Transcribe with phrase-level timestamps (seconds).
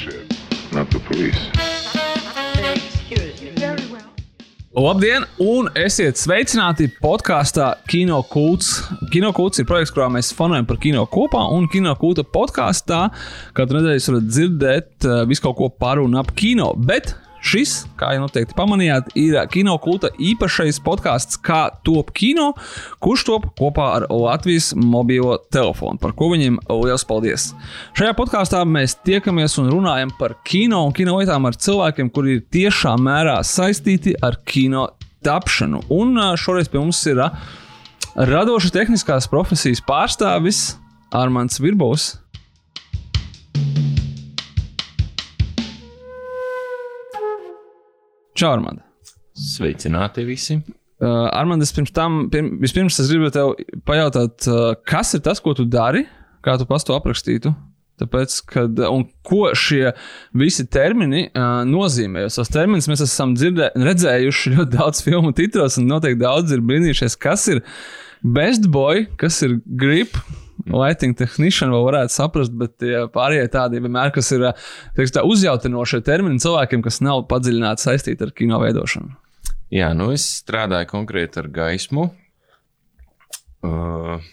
[0.00, 1.50] shit, not the police.
[4.70, 8.70] Labdien, un esiet sveicināti podkāstā Kino Kults.
[9.12, 13.00] Kino Kults ir projekts, kurā mēs fanojam par kino kopā, un Kino Kulta podkāstā
[13.56, 16.70] katru nedēļu jūs varat dzirdēt uh, visu kaut ko par un ap kino.
[16.78, 17.12] Bet
[17.44, 22.50] šis, kā jau noteikti pamanījāt, ir Kino Kulta īpašais podkāsts, kā top kino,
[23.02, 27.50] kurš top kopā ar Latvijas mobilo telefonu, par ko viņiem liels paldies.
[27.98, 32.46] Šajā podkāstā mēs tiekamies un runājam par kino un kino lietām ar cilvēkiem, kuri ir
[32.52, 34.90] tiešā mērā saistīti ar kino
[35.24, 35.84] tapšanu.
[35.92, 37.30] Un šoreiz pie mums ir ā,
[38.16, 40.74] radoša tehniskās profesijas pārstāvis
[41.16, 42.19] Armāns Virbovs.
[48.40, 48.78] Čau, Armand!
[49.36, 50.54] Sveicināti visi!
[50.96, 53.50] Uh, Armand, es pirms tam, pirm, vispirms es gribu tev
[53.84, 56.06] pajautāt, uh, kas ir tas, ko tu dari,
[56.40, 57.52] kā tu pats to aprakstītu?
[58.00, 59.90] Tāpēc, kad, un ko šie
[60.40, 62.24] visi termini uh, nozīmē?
[62.24, 66.64] Jo tos terminus mēs esam dzirdē, redzējuši ļoti daudz filmu titros, un noteikti daudz ir
[66.64, 67.60] brīnījušies, kas ir
[68.24, 70.16] best boy, kas ir grip.
[70.68, 74.50] Lighting technician vēl varētu saprast, bet tie pārējie tādi vienmēr, kas ir
[74.96, 79.14] teiks, tā, uzjautinošie termini cilvēkiem, kas nav padziļināti saistīti ar kino veidošanu.
[79.70, 82.08] Jā, nu es strādāju konkrēti ar gaismu.
[83.62, 84.24] Uh,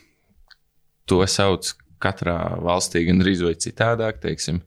[1.06, 4.22] to sauc katrā valstī gandrīz vai citādāk.
[4.24, 4.64] Teiksim.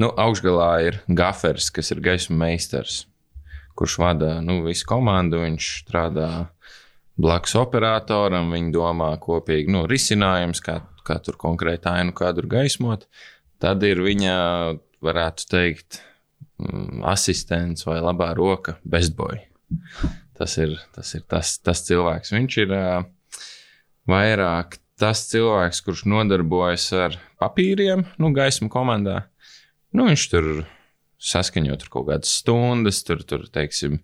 [0.00, 2.96] Nu, augšgalā ir gafers, kas ir gaismas meistars,
[3.76, 5.40] kurš vada nu, visu komandu.
[5.44, 6.30] Viņš strādā
[7.20, 13.06] blakus operatoram, viņi domā kopīgi nu, risinājums, kā, kā tur konkrēti ainu kādu gaismot.
[13.62, 14.36] Tad ir viņa,
[15.04, 16.00] varētu teikt,
[16.60, 19.40] mm, asistents vai labā roka, bestboy.
[20.36, 22.34] Tas ir tas, ir tas, tas cilvēks.
[22.36, 23.06] Viņš ir uh,
[24.10, 29.22] vairāk tas cilvēks, kurš nodarbojas ar papīriem, nu, gaismu komandā.
[29.96, 30.48] Nu, viņš tur
[31.22, 34.00] saskaņo tur kaut kādas stundas, tur, tur teiksim,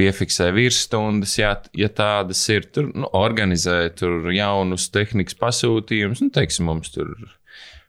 [0.00, 2.66] piefiksē virsstundas, ja, ja tādas ir.
[2.72, 6.24] Tur nu, organizē tur jaunus tehnikas pasūtījumus.
[6.24, 7.12] Nu, teiksim, mums tur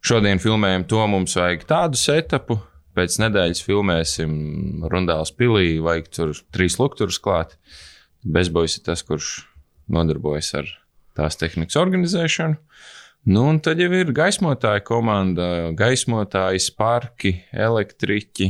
[0.04, 2.60] šodien filmējam to, mums vajag tādu setupu.
[2.94, 4.34] Pēc nedēļas filmēsim
[4.92, 7.56] Rundāls pilī, vajag tur trīs lukturus klāt.
[8.24, 9.32] Bezbojas ir tas, kurš
[9.92, 10.70] nodarbojas ar
[11.18, 12.60] tās tehnikas organizēšanu.
[13.34, 18.50] Nu, un tad jau ir gaismotāja komanda, gaismotāji, sparki, elektriķi.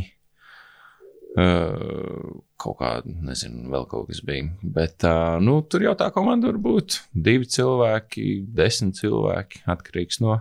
[1.33, 4.51] Kaut kāda, nezinu, vēl kaut kas bija.
[4.61, 5.05] Bet
[5.41, 10.37] nu, tur jau tā komanda var būt divi cilvēki, desmit cilvēki, atkarīgs no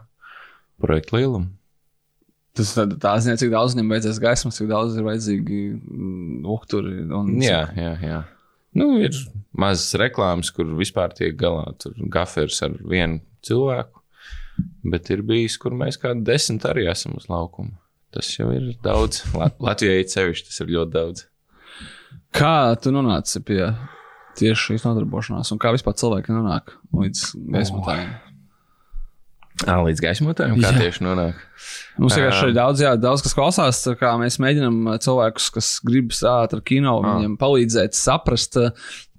[0.83, 1.49] projekta lieluma.
[2.53, 6.99] Tas tad tā ziņā, cik daudz viņam vajadzēs gaismas, cik daudz ir vajadzīgi mm, uhturi.
[7.09, 8.19] Un, Jā, jā, jā.
[8.77, 9.17] Nu, ir
[9.57, 11.71] mazas reklāmas, kur vispār tiek galā.
[12.13, 14.03] Gafers ar vienu cilvēku,
[14.93, 17.79] bet ir bijis, kur mēs kādi desmit arī esam uz laukuma.
[18.13, 19.23] Tas jau ir daudz.
[19.37, 21.25] Lat- Latvijai cevišķi tas ir ļoti daudz.
[22.37, 23.63] Kā tu nonāci pie
[24.41, 27.25] tieši šīs nodarbošanās, un kā vispār cilvēki nonāk līdz
[27.57, 28.13] gaismotājiem?
[29.69, 30.79] Ā, līdz gaismotājiem, kā Jā.
[30.81, 31.41] tieši nonāk.
[32.01, 33.83] Mums vienkārši ir daudz, jā, daudz kas klausās,
[34.19, 36.11] mēs mēģinām cilvēkus, kas grib
[36.57, 38.57] ar kino, viņiem palīdzēt saprast,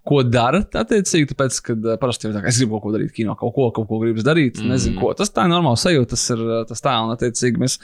[0.08, 0.62] ko dara.
[0.80, 3.54] Attiecīgi, tāpēc, kad uh, parasti ir tā, ka es gribu kaut ko darīt kino, kaut
[3.56, 4.74] ko, kaut ko gribas darīt, mm.
[4.74, 5.14] nezinu, ko.
[5.18, 7.80] Tas tā ir normāli sajūta, tas ir uh, tas tā, un attiecīgi mēs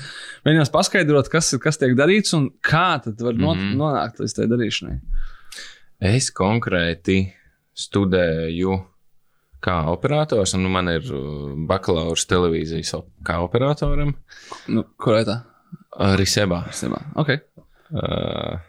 [0.47, 3.75] mēģinām paskaidrot, kas, ir, kas tiek darīts un kā tad var not, mm.
[3.79, 4.95] nonākt līdz tai darīšanai.
[6.09, 7.21] Es konkrēti
[7.79, 8.79] studēju
[9.63, 12.95] kā operators, un nu, man ir uh, bakalaura televīzijas
[13.27, 14.13] kā operatoram
[14.71, 15.41] Nu, Kurai tā?
[15.99, 16.63] arī sebā.
[16.75, 16.99] Sībā.
[17.19, 17.41] Okay.
[17.89, 18.59] Uh,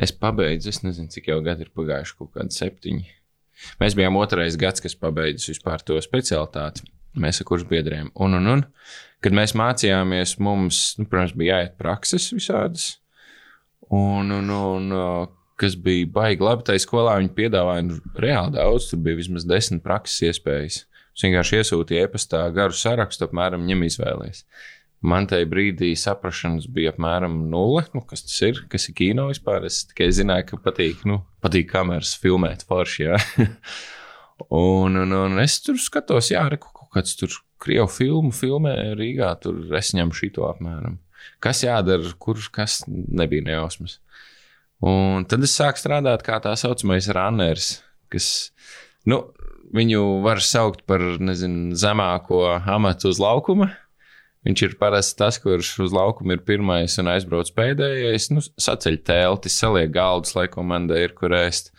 [0.00, 3.08] es pabeidzu, es nezinu, cik jau gadi ir pagājuši, kaut kādi septiņi.
[3.80, 6.86] Mēs bijām otrais gads, kas pabeidza vispār to specialitāti.
[7.20, 8.12] Mēs ar kursbiedriem.
[8.22, 8.64] Un, un, un,
[9.24, 12.86] kad mēs mācījāmies, mums, nu, protams, bija jāiet prakses visādas.
[13.90, 14.94] Un, un, un
[15.60, 18.88] kas bija baigi labi, tajā skolā viņi piedāvāja nu, reāli daudz.
[18.92, 20.84] Tur bija vismaz desmit prakses iespējas.
[21.10, 24.44] Es vienkārši iesūtīju e-pastā garu sarakstu, apmēram ņem izvēlēties.
[25.00, 27.86] Man tajā brīdī saprašanas bija apmēram nulle.
[27.94, 28.60] Nu, kas tas ir?
[28.68, 29.64] Kas ir kino vispār?
[29.68, 33.08] Es tikai zināju, ka patīk, nu, patīk kameras filmēt forši.
[34.48, 39.34] Un, un, un es tur skatos, jā, re, kaut kāds tur krievu filmu filmē Rīgā.
[39.42, 40.96] Tur es ņemu šito apmēram.
[41.44, 43.98] Kas jādara, kurš kas nebija nejausmas.
[44.80, 47.68] Un tad es sāku strādāt kā tā saucamais runners,
[48.12, 48.30] kas,
[49.04, 49.20] nu,
[49.76, 53.68] viņu var saukt par, nezinu, zemāko amatu uz laukuma.
[54.46, 58.30] Viņš ir parasti tas, kurš uz laukuma ir pirmais un aizbrauc pēdējais.
[58.32, 61.74] Nu, saceļ telti, saliek galdus, lai komanda ir, kur ēst.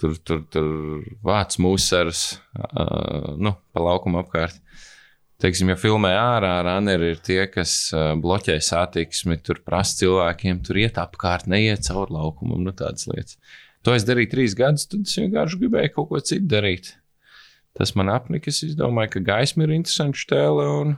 [0.00, 0.66] Tur, tur, tur
[1.22, 2.24] vāc mūsars,
[2.56, 4.56] uh, nu, pa laukumu apkārt.
[5.40, 10.98] teiksim, ja filmē ārā, runneri ir tie, kas bloķē satiksmi, tur prasa cilvēkiem, tur iet
[11.00, 13.38] apkārt, neiet cauri laukumam, nu tādas lietas.
[13.86, 16.94] To es darīju trīs gadus, tad es vienkārši gribēju kaut ko citu darīt.
[17.76, 20.96] Tas man apnika, es domāju, ka gaisma ir interesanta stēle, un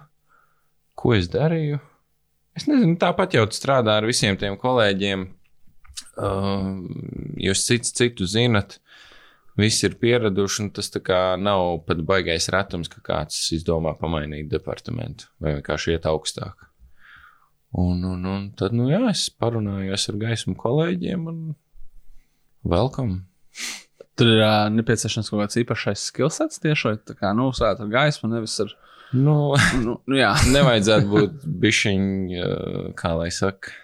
[0.98, 1.80] ko es darīju?
[2.58, 5.24] Es nezinu, tāpat jau strādā ar visiem tiem kolēģiem.
[6.20, 6.82] Uh,
[7.40, 8.76] jūs cits citu zinat,
[9.56, 10.90] visi ir pieraduši, un tas
[11.40, 16.68] nav pat baigais retums, ka kāds izdomā pamainīt departamentu vai vienkārši iet augstāk.
[17.72, 21.38] Un, un, un tad, nu jā, es parunājos ar gaismu kolēģiem un
[22.68, 23.22] welcome.
[24.12, 27.92] Tur ir uh, nepieciešams kaut kāds īpašais skillsets tieši vai tā kā, nu, sēt ar
[27.92, 28.74] gaismu, nevis ar.
[29.12, 32.10] Nu, Nu, nu jā, nevajadzētu būt bišķiņ,
[32.40, 33.76] uh, kā lai saka,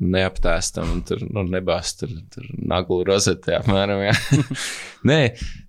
[0.00, 4.02] neaptēstam un tur nu, nebāzt tur, tur naglu rozetē apmēram.
[5.08, 5.18] Nē,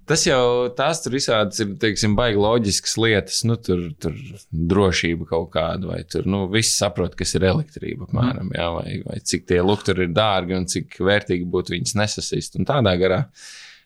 [0.09, 4.15] tas jau tās tur visādas ir, teiksim, baigi loģiskas lietas, nu tur, tur
[4.51, 9.19] drošība kaut kāda, vai tur, nu, viss saprot, kas ir elektrība apmēram, jā, vai, vai
[9.31, 13.25] cik tie lukturi ir dārgi un cik vērtīgi būtu viņus nesasist un tādā garā.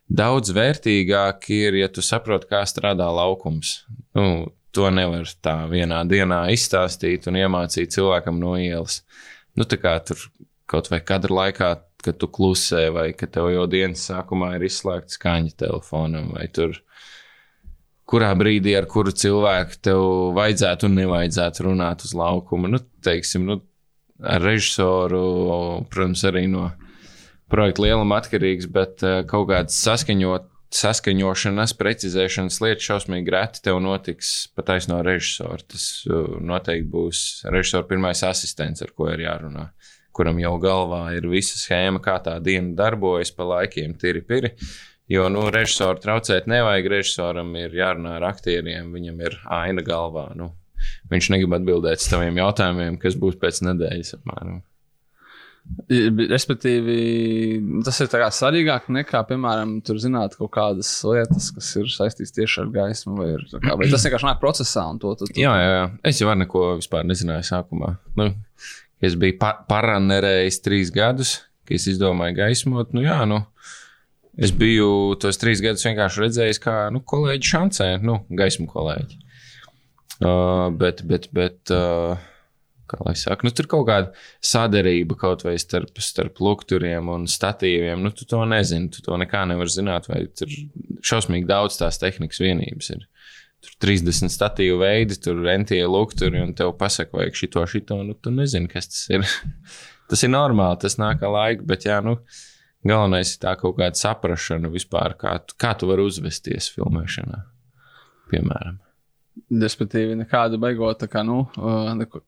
[0.06, 3.80] Daudz vērtīgāk ir, ja tu saproti, kā strādā laukums.
[4.14, 9.02] Nu, to nevar tā vienā dienā izstāstīt un iemācīt cilvēkam no ielas.
[9.56, 10.20] Nu, tā kā tur
[10.70, 11.70] kaut vai kadra laikā,
[12.06, 16.76] kad tu klusē, vai ka tev jau dienas sākumā ir izslēgta skaņa telefonam, vai tur
[18.10, 20.02] kurā brīdī ar kuru cilvēku tev
[20.38, 22.70] vajadzētu un nevajadzētu runāt uz laukuma.
[22.70, 23.60] Nu, teiksim, nu,
[24.22, 25.24] ar režisoru,
[25.92, 26.70] protams, arī no
[27.52, 30.52] projekta lieluma atkarīgs, bet eh, kaut kāds saskaņot.
[30.76, 35.62] Saskaņošanas, precizēšanas lietas šausmīgi reti tev notiks pat no režisora.
[35.72, 37.22] Tas uh, noteikti būs
[37.54, 39.70] režisora pirmais asistents, ar ko ir jārunā,
[40.16, 44.52] kuram jau galvā ir visa schēma, kā tā diena darbojas pa laikiem, tīri piri.
[45.12, 46.92] Jo, nu, režisoru traucēt nevajag.
[46.98, 50.32] Režisoram ir jārunā ar aktieriem, viņam ir aina galvā.
[50.36, 50.50] Nu,
[51.12, 54.64] viņš negrib atbildēt uz taviem jautājumiem, kas būs pēc nedēļas apmēram.
[55.86, 56.96] Respektīvi,
[57.86, 63.16] tas ir svarīgāk nekā, piemēram, zināt kaut kādas lietas, kas ir saistītas tieši ar gaismu,
[63.20, 65.88] vai, ir, kā, vai tas vienkārši nāk procesā un to tu, tu, Jā, jā, jā.
[66.10, 67.96] Es jau neko vispār nezināju sākumā.
[68.18, 68.32] Nu,
[69.02, 72.94] es biju pa paranerējis trīs gadus, kad es izdomāju gaismot.
[72.98, 73.44] Nu, jā, nu,
[74.42, 74.90] es biju
[75.22, 79.22] tos trīs gadus vienkārši redzējis, kā nu, kolēģi šancē, nu, gaismu kolēģi.
[80.22, 81.62] Uh, bet, bet, bet.
[81.74, 82.16] Uh,
[82.90, 84.12] kā lai saka, nu, tur kaut kāda
[84.46, 88.02] sadarība kaut vai starp, starp lukturiem un statīviem.
[88.06, 90.52] Nu, tu to nezini, tu to nekā nevari zināt, vai tur
[91.06, 93.06] šausmīgi daudz tās tehnikas vienības ir.
[93.66, 98.30] Tur 30 statīvu veidi, tur rentie lukturi, un tev pasaka, vajag šito, šito, nu, tu
[98.34, 99.26] nezini, kas tas ir.
[100.12, 102.20] tas ir normāli, tas nāk ar laiku, bet jā, nu,
[102.86, 107.42] galvenais ir tā kaut kāda saprašana vispār, kā, tu- kā tu vari uzvesties filmēšanā,
[108.30, 108.78] piemēram.
[109.52, 112.22] Respektīvi, nekādu beigot, tā kā, nu, uh, neko,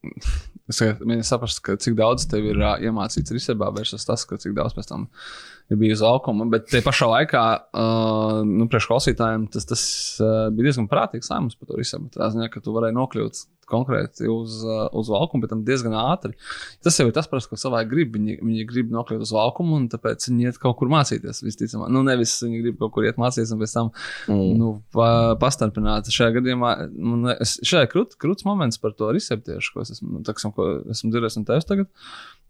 [0.67, 4.91] es mēģinu saprast, cik daudz tev ir uh, iemācīts risebā, versus tas, cik daudz pēc
[4.91, 5.07] tam
[5.71, 6.47] ir bijis uz laukuma.
[6.51, 7.43] Bet te pašā laikā,
[7.75, 9.83] uh, nu, priekšklausītājiem tas, tas
[10.23, 12.11] uh, bija diezgan prātīgs lēmums par to risebu.
[12.15, 16.37] Tā ziņā, ka tu varēji nokļūt konkrēti uz, uh, uz valkumu, bet tam diezgan ātri.
[16.83, 18.13] Tas jau ir tas, pras, ko cilvēki grib.
[18.15, 21.43] Viņi, viņi grib nokļūt uz valkumu, un tāpēc viņi iet kaut kur mācīties.
[21.43, 24.47] Visticamāk, nu, nevis viņi grib kaut kur iet mācīties, un pēc tam mm.
[24.61, 25.09] nu, pa,
[25.41, 26.07] pastarpināt.
[26.15, 30.23] Šajā gadījumā man, es, šajā krūt, krūts moments par to receptiešu, ko es esmu, nu,
[30.27, 31.91] taksim, ko esmu dzirdējis no tevis tagad.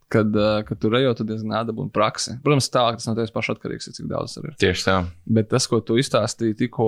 [0.08, 2.38] Kad, uh, kad tur ejot, tad diezgan ādabūna praksi.
[2.46, 4.54] Protams, tā, tas no tevis paša atkarīgs, cik daudz tur ir.
[4.62, 4.94] Tieši tā.
[5.36, 6.86] Bet tas, ko tu izstāstīji tikko,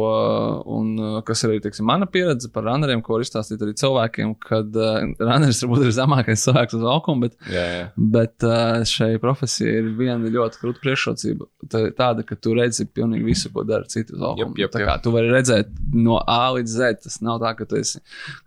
[0.72, 0.94] un
[1.28, 5.02] kas ir arī teiksim, mana pieredze par runneriem, ko var izstāstīt arī cilvēkiem, kad uh,
[5.20, 7.84] runneris varbūt ir zemākais cilvēks uz auguma, bet, Jā, jā.
[8.16, 11.50] bet uh, šai profesijai ir viena ļoti krūta priekšrocība.
[11.76, 14.54] Tā ir tāda, ka tu redzi pilnīgi visu, ko dara citi uz auguma.
[14.56, 14.90] Jep, jep, Tā jep.
[14.94, 17.04] kā tu vari redzēt no A līdz Z.
[17.04, 18.00] Tas nav tā, ka tu esi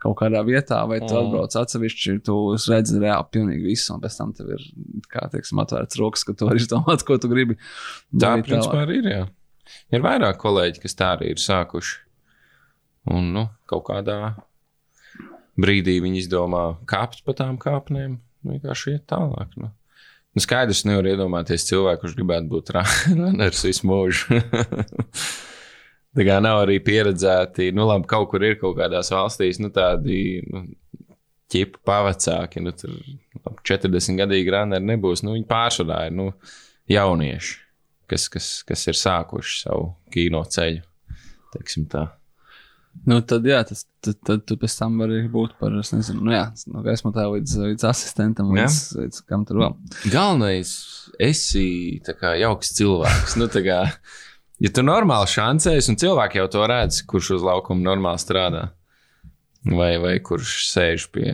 [0.03, 1.27] kaut kādā vietā vai tu Mm.
[1.29, 2.35] atbrauc atsevišķi, tu
[2.73, 4.62] redzi reāli pilnīgi visu, un pēc tam tev ir,
[5.13, 7.59] kā teiksim, atvērts rokas, ka tu vari izdomāt, ko tu gribi.
[8.13, 9.11] Tā, principā, arī ir.
[9.13, 9.27] Jā.
[9.95, 12.01] Ir vairāk kolēģi, kas tā arī ir sākuši.
[13.13, 14.19] Un, nu, kaut kādā
[15.59, 19.57] brīdī viņi izdomā kāpt pa tām kāpnēm, vienkārši iet tālāk.
[19.59, 19.73] Nu.
[20.33, 22.71] Nu, skaidrs, nevar iedomāties cilvēku, kurš gribētu būt
[23.19, 24.39] runners visu mūžu.
[26.17, 30.43] Tā kā nav arī pieredzēti, nu, labi, kaut kur ir kaut kādās valstīs, nu, tādi
[30.45, 30.67] nu,
[31.53, 35.25] ķipa pavacāki, nu, tur labi, 40 gadīgi runneri nebūs.
[35.27, 36.31] Nu, viņi pārsvarā ir nu,
[36.91, 37.61] jaunieši
[38.13, 40.83] kas, kas, kas ir sākuši savu kino ceļu.
[41.93, 42.07] tā.
[43.09, 46.35] Nu, tad, jā, tas, tad, tad tu pēc tam vari būt par, es nezinu, nu,
[46.35, 48.67] jā, no gaismotāja līdz, līdz asistentam, Jā.
[48.67, 49.79] līdz, līdz kam tur vēl.
[50.13, 50.75] Galvenais,
[51.17, 51.65] esi
[52.05, 53.39] tā kā jauks cilvēks.
[53.41, 53.79] nu, tā kā,
[54.61, 58.67] ja tu normāli šancējies, un cilvēki jau to redz, kurš uz laukuma normāli strādā,
[59.69, 61.31] vai, vai kurš sēž pie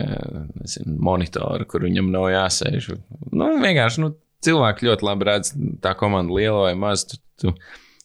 [0.59, 2.91] nezinu, monitora, kur viņam nav jāsēž.
[3.33, 4.13] Nu, vienkārši nu,
[4.45, 7.13] cilvēki ļoti labi redz, tā komanda liela vai maza.
[7.13, 7.55] Tu, tu,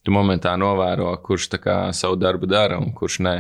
[0.05, 3.37] tu momentā novēro, kurš kā savu darbu dara un kurš nē.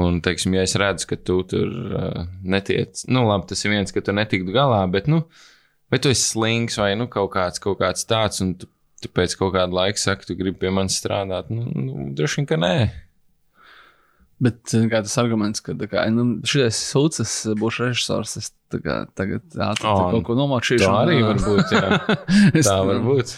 [0.00, 3.92] Un, teiksim, ja es redzu, ka tu tur uh, netiec, nu, labi, tas ir viens,
[3.94, 5.20] ka tu netiktu galā, bet, nu,
[5.86, 8.66] vai tu esi slings vai, nu, kaut kāds, kaut kāds tāds, un tu,
[8.98, 12.48] tu pēc kaut kāda laika saki, tu gribi pie manis strādāt, nu, nu droši vien,
[12.50, 12.74] ka nē.
[14.42, 18.80] Bet zini, kā tas arguments, ka kā, nu, šis sūds, es būšu režisors, es tā
[18.82, 20.82] kā, tagad ātri O, kaut ko nomākšīšu.
[20.88, 21.92] Tā arī var būt, jā.
[22.58, 23.36] Es- Tā var būt.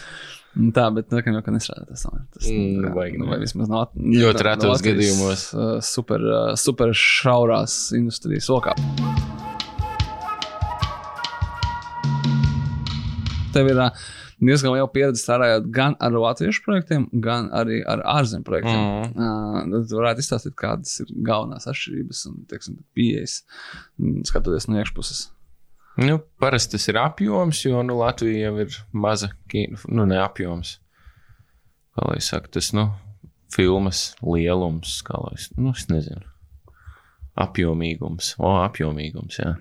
[0.57, 2.01] Nu, Tā, bet nu, jau nestrādā tas.
[2.07, 2.15] nav.
[2.33, 3.29] tas Mm, kā, vajag, nu, ne.
[3.29, 3.91] vai vismaz nav.
[3.93, 5.43] Ļoti retos gadījumos.
[5.85, 6.23] Super,
[6.57, 8.73] super šaurās industrijas lokā.
[13.53, 14.07] Tev ir uh,
[14.43, 18.77] diezgan liela pieredze strādājot gan ar latviešu projektiem, gan arī ar ārzemju projektiem.
[18.77, 19.15] Mm.
[19.15, 23.39] Uh, Jūs varētu izstāstīt, kādas ir galvenās atšķirības un teiksim, pieejas,
[23.97, 25.25] mm, skatoties no iekšpuses.
[25.97, 30.77] Nu, parasti tas ir apjoms, jo nu, Latvija jau ir maza kino, nu, ne apjoms.
[31.97, 32.91] Kā lai saka, tas, nu,
[33.53, 36.21] filmas lielums, kā lai es, nu, es nezinu.
[37.37, 39.55] Apjomīgums, o, apjomīgums, jā.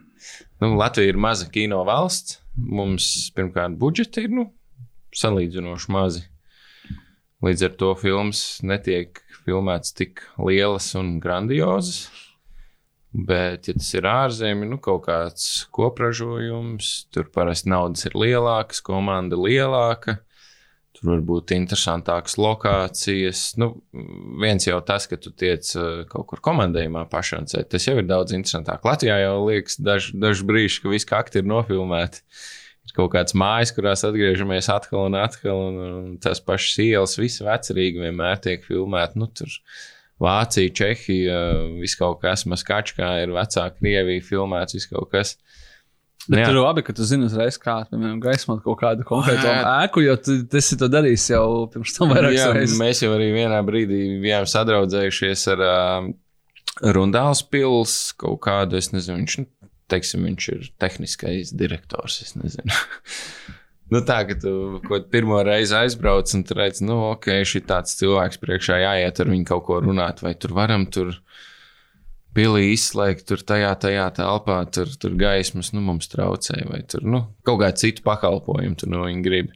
[0.61, 2.43] Nu, Latvija ir maza kino valsts.
[2.57, 3.07] Mums,
[3.37, 4.47] pirmkārt, budžeti ir, nu,
[5.21, 6.27] salīdzinoši mazi.
[7.45, 12.07] Līdz ar to filmas netiek filmētas tik lielas un grandiozas.
[13.17, 19.39] Bet, ja tas ir ārzemē, nu, kaut kāds kopražojums, tur parasti naudas ir lielākas, komanda
[19.41, 20.19] lielāka.
[20.97, 23.47] Tur var būt interesantākas lokācijas.
[23.61, 23.71] Nu,
[24.41, 28.37] viens jau tas, ka tu tiec uh, kaut kur komandējumā pašancēt, tas jau ir daudz
[28.37, 28.85] interesantāk.
[28.85, 32.25] Latvijā jau liekas daži daž brīži, ka visi kakti ir nofilmēti.
[32.25, 37.45] Ir kaut kāds mājas, kurās atgriežamies atkal un atkal, un, un tās pašas ielas, visi
[37.47, 39.21] vecerīgi vienmēr tiek filmēti.
[39.21, 39.51] Nu, tur
[40.23, 41.41] Vācija, Čehija,
[41.81, 45.37] viss kaut kas, Maskačkā ir vecā Krievija filmēts, viss kaut kas.
[46.27, 46.47] Bet Jā.
[46.49, 50.17] tur ir labi, ka tu zini uzreiz, kā piemēram, gaismot kaut kādu konkrētu ēku, jo
[50.19, 52.79] tu tu esi to darījis jau pirms tam vairākas reizes.
[52.81, 56.09] mēs jau arī vienā brīdī bijām sadraudzējušies ar uh,
[56.97, 59.47] Rundāls pils kaut kādu, es nezinu, viņš, nu,
[59.93, 62.75] teiksim, viņš ir tehniskais direktors, es nezinu.
[63.87, 67.95] Nu, tā, ka tu kaut pirmo reizi aizbrauc un tur redz, nu, ok, šī tāds
[68.01, 71.13] cilvēks priekšā jāiet ar viņu kaut ko runāt, vai tur varam tur
[72.35, 77.23] pilī izslēgt, tur tajā, tajā telpā, tur, tur gaismas, nu, mums traucē, vai tur, nu,
[77.47, 79.55] kaut kādu citu pakalpojumu tu no viņa gribi.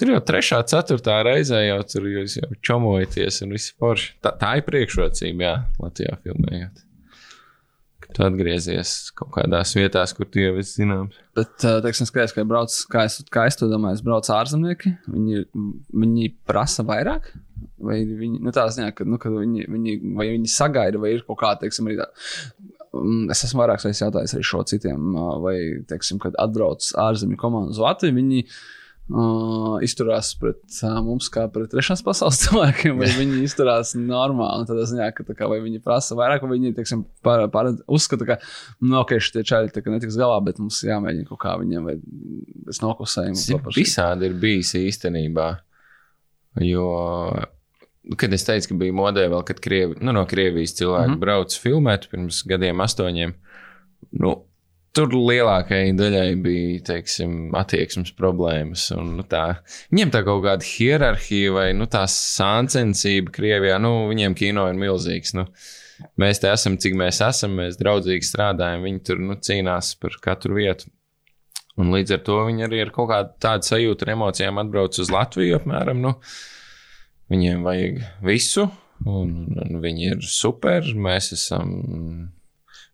[0.00, 4.10] Tur jau trešā, ceturtā reizē jau tur jūs jau čomojaties un viss forši.
[4.24, 5.54] Tā, tā ir priekšrocība, jā,
[5.84, 6.85] Latvijā filmējot.
[8.16, 11.18] Tu atgriezies kaut kādās vietās, kur tu jau esi zināms.
[11.36, 15.42] Bet, teiksim, skaidrs, ka brauc, kā es, kā es to domāju, es braucu ārzemnieki, viņi,
[15.92, 17.28] viņi prasa vairāk.
[17.76, 21.26] Vai viņi, nu, tā ziņā, ka, nu, ka viņi, viņi, vai viņi sagaida, vai ir
[21.28, 22.08] kaut kā, teiksim, arī tā.
[22.96, 25.12] Mm, Es esmu vairākas reizes jautājis arī šo citiem,
[25.44, 25.56] vai,
[25.90, 28.56] teiksim, kad atbrauc ārzemju komanda uz Latviju, viņi uh,
[29.86, 34.66] izturās pret uh, mums kā pret trešās pasaules cilvēkiem, vai viņi izturās normāli.
[34.66, 38.38] Tādā ziņā, ka, tā kā, viņi prasa vairāk, vai viņi, teiksim, par, par, uzskata, ka,
[38.82, 41.98] nu, ok, šie čaļi tā netiks galā, bet mums jāmēģina kaut kā viņiem, vai
[42.72, 43.36] es noklusēju.
[43.38, 45.52] Tas ir visādi ir bijis īstenībā.
[46.64, 46.90] Jo,
[48.18, 51.14] kad es teicu, ka bija modē vēl, kad Krievi, nu, no Krievijas cilvēki mm.
[51.14, 51.22] -hmm.
[51.22, 53.34] brauca filmēt pirms gadiem, astoņiem,
[54.22, 54.34] nu,
[54.96, 58.88] tur lielākajai daļai bija, teiksim, attieksmes problēmas.
[58.96, 59.60] Un, nu, tā,
[59.92, 65.34] viņiem tā kaut kāda hierarhija vai nu, tā sāncensība Krievijā, nu, viņiem kino ir milzīgs.
[65.36, 65.46] Nu,
[66.20, 70.58] mēs te esam, cik mēs esam, mēs draudzīgi strādājam, viņi tur nu, cīnās par katru
[70.60, 70.90] vietu.
[71.76, 75.12] Un līdz ar to viņi arī ar kaut kādu tādu sajūtu ar emocijām atbrauc uz
[75.12, 75.58] Latviju.
[75.58, 76.14] Apmēram, nu,
[77.32, 78.64] viņiem vajag visu,
[79.04, 80.88] un, un viņi ir super.
[80.96, 81.76] Mēs esam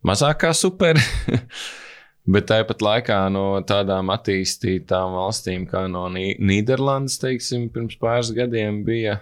[0.02, 0.98] mazāk kā super.
[2.22, 8.84] Bet tāpat laikā no tādām attīstītām valstīm, kā no Nī- Nīderlandes, teiksim, pirms pāris gadiem
[8.86, 9.16] bija,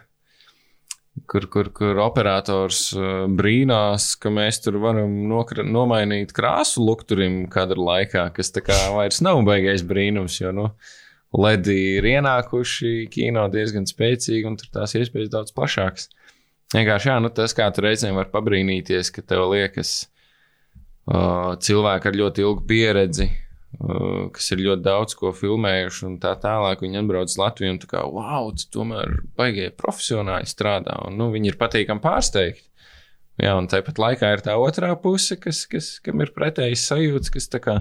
[1.24, 7.80] kur, kur, kur operators uh, brīnās, ka mēs tur varam nokra, nomainīt krāsu lukturim kādā
[7.80, 10.68] laikā, kas tā kā vairs nav baigais brīnums, jo, nu,
[11.40, 16.10] ledi ir ienākuši kino diezgan spēcīgi un tur tās iespējas daudz plašākas.
[16.76, 20.19] Vienkārši, jā, nu, tas, kā tu reizēm var pabrīnīties, ka tev liekas, uh,
[21.10, 26.84] cilvēki ar ļoti ilgu pieredzi, uh, kas ir ļoti daudz ko filmējuši un tā tālāk,
[26.84, 31.60] viņi atbrauc uz Latviju tā kā, wow, tomēr baigie profesionāli strādā, un, nu, viņi ir
[31.60, 32.66] patīkami pārsteigti.
[33.40, 37.46] Jā, un tāpat laikā ir tā otrā puse, kas, kas, kam ir pretējas sajūtas, kas
[37.48, 37.78] tā kā,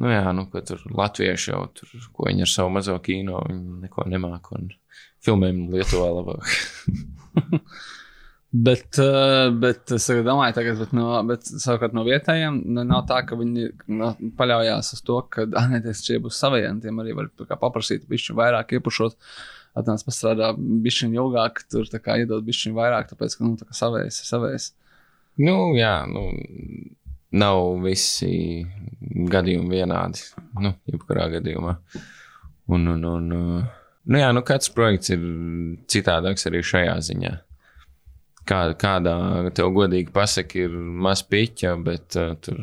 [0.00, 3.82] nu jā, nu, ka tur latvieši jau tur, ko viņi ar savu mazo kino, viņi
[3.82, 4.70] neko nemāk un
[5.24, 6.48] filmēm Lietuvā labāk.
[8.54, 13.16] Bet, uh, bet es domāju, tagad, bet no, bet, savukārt no vietējiem nu, nav tā,
[13.26, 16.78] ka viņi no, paļaujas uz to, ka anēties šie būs saviem.
[16.82, 19.16] Tiem arī var paprasīt, bišķi vairāk iepušot.
[19.74, 23.74] Atnāc pastrādā bišķi ilgāk, tur tā kā iedod bišķi vairāk, tāpēc, ka, nu, tā kā
[23.74, 24.68] savējs ir savējs.
[25.42, 26.28] Nu, jā, nu,
[27.34, 28.30] nav visi
[29.34, 30.22] gadījumi vienādi.
[30.62, 31.74] Nu, jebkurā gadījumā.
[32.70, 33.66] Un, un, un, uh,
[34.06, 35.26] nu, jā, nu, katrs projekts ir
[35.90, 37.34] citādāks arī šajā ziņā.
[38.44, 39.14] Kā, kādā
[39.56, 42.60] tev godīgi pasaka, ir maz piķa, bet uh, tur.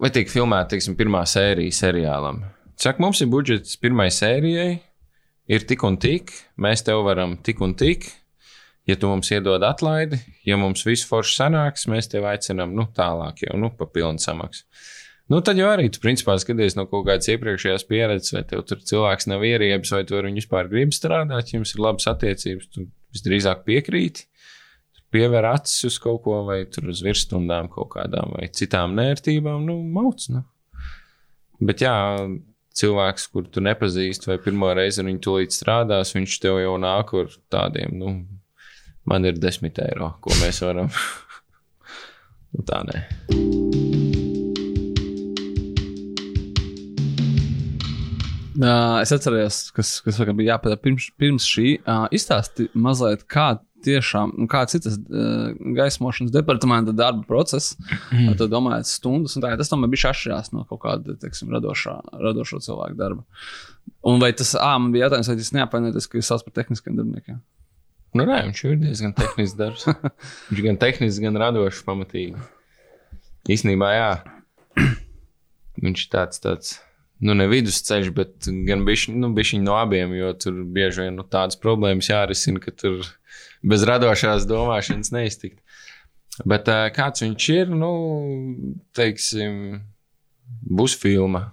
[0.00, 2.42] Vai tiek filmēta, teiksim, pirmā sērija seriālam?
[2.80, 4.80] Saka, mums ir budžets pirmai sērijai,
[5.48, 8.10] ir tik un tik, mēs tev varam tik un tik.
[8.86, 13.42] Ja tu mums iedod atlaidi, ja mums viss forši sanāks, mēs tevi aicinām nu, tālāk,
[13.48, 14.62] jau nu, pa pilnu samaksu.
[15.26, 18.78] Nu, tad jau arī tu principā skaties no kaut kādas iepriekšējās pieredzes, vai tev tur
[18.86, 22.68] cilvēks nav ieriebies, vai tu ar viņu vispār gribi strādāt, ja jums ir labas attiecības,
[22.70, 24.28] tu visdrīzāk piekrīti.
[25.14, 29.80] Pievēr acis uz kaut ko, vai tur uz virsstundām kaut kādām, vai citām nērtībām, nu,
[29.96, 30.28] mauc.
[30.30, 30.44] Nu.
[31.58, 31.96] Bet jā,
[32.76, 37.14] cilvēks, kur tu nepazīsti, vai pirmo reizi ar viņu tūlīt strādās, viņš tev jau nāk
[37.22, 38.14] ar tādiem, nu,
[39.08, 40.92] man ir desmit eiro, ko mēs varam.
[42.54, 44.25] nu, tā nē.
[48.56, 51.76] Uh, es atceros, kas, kas bija jāpadara pirms, pirms šī.
[51.82, 57.74] Uh, izstāsti mazliet, kā tiešām, kāds ir tas uh, gaismošanas departamenta darba process.
[58.14, 58.32] Mm.
[58.38, 62.62] Tad domājot stundas, un tā, tas tomēr bija atšķirās no kaut kāda, teiksim, radošā, radošo
[62.64, 63.26] cilvēku darba.
[64.06, 66.96] Un vai tas, ā, man bija jautājums, vai tas neapvainojas, ka jūs sauc par tehniskiem
[66.98, 67.42] darbiniekiem?
[68.16, 69.84] Nu, nē, viņš ir diezgan tehnisks darbs.
[70.48, 72.40] viņš gan tehnisks, gan radošs pamatīgi.
[73.52, 74.10] Īsnībā, jā.
[75.84, 76.76] Viņš tāds, tāds
[77.24, 81.24] nu, ne vidusceļš, bet gan bišķiņ, nu, bišķiņ no abiem, jo tur bieži vien nu,
[81.32, 83.06] tādas problēmas jārisina, ka tur
[83.66, 85.62] bez radošās domāšanas neiztikt.
[86.44, 87.90] Bet kāds viņš ir, nu,
[88.96, 89.78] teiksim,
[90.68, 91.46] būs filma,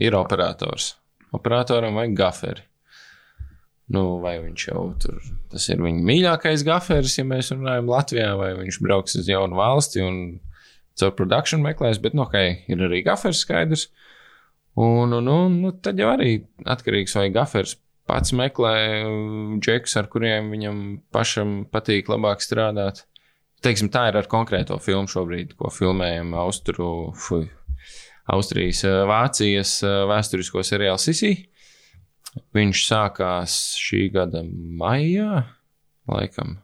[0.00, 0.94] ir operators.
[1.36, 2.64] Operatoram vajag gaferi.
[3.92, 5.18] Nu, vai viņš jau tur,
[5.52, 10.00] tas ir viņa mīļākais gaferis, ja mēs runājam Latvijā, vai viņš brauks uz jaunu valsti
[10.00, 10.22] un
[10.96, 12.38] caur produkciju meklēs, bet, nu, ok,
[12.72, 13.90] ir arī gaferis skaidrs.
[13.90, 14.08] Uh,
[14.74, 17.76] Un, un, un nu, tad jau arī atkarīgs vai gafers
[18.08, 20.78] pats meklē um, džekus, ar kuriem viņam
[21.12, 23.04] pašam patīk labāk strādāt.
[23.62, 27.46] Teiksim, tā ir ar konkrēto filmu šobrīd, ko filmējam Austru, fuj,
[28.32, 31.34] Austrijas, uh, Vācijas uh, vēsturisko seriālu Sisi.
[32.56, 35.44] Viņš sākās šī gada maijā,
[36.08, 36.56] laikam,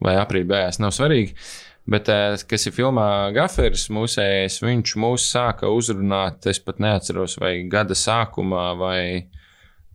[0.00, 1.36] vai aprīļa beigās, nav svarīgi.
[1.36, 7.38] Uh, Bet, eh, kas ir filmā Gaferis, mūsējais, viņš mūs sāka uzrunāt, es pat neatceros,
[7.40, 9.00] vai gada sākumā, vai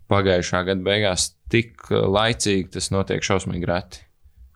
[0.10, 4.02] pagājušā gada beigās, tik laicīgi tas notiek šausmīgi reti.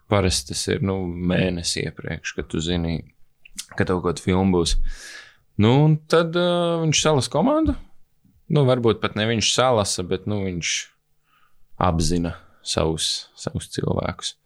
[0.09, 2.97] Parasti tas ir nu, mēnesis iepriekš, kad tu zini,
[3.75, 4.77] ka tev kaut kāda filma būs.
[5.61, 7.75] Nu, un tad uh, viņš salasa komandu.
[8.53, 10.73] Nu, varbūt pat ne viņš salasa, bet nu, viņš
[11.85, 14.37] apzina savus, savus cilvēkus.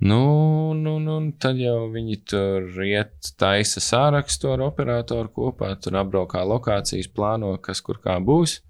[0.00, 6.40] Nu, nu, nu, tad jau viņi tur iet, taisa sārakstu ar operatoru kopā, tur apbraukā
[6.48, 8.62] lokācijas, plāno, kas kur kā būs.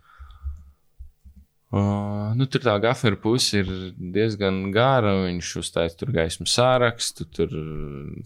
[1.70, 5.12] Uh, nu, tur tā gafera puse ir diezgan gara.
[5.28, 7.54] Viņš uztaisīja tur gaismu sārakstu, tur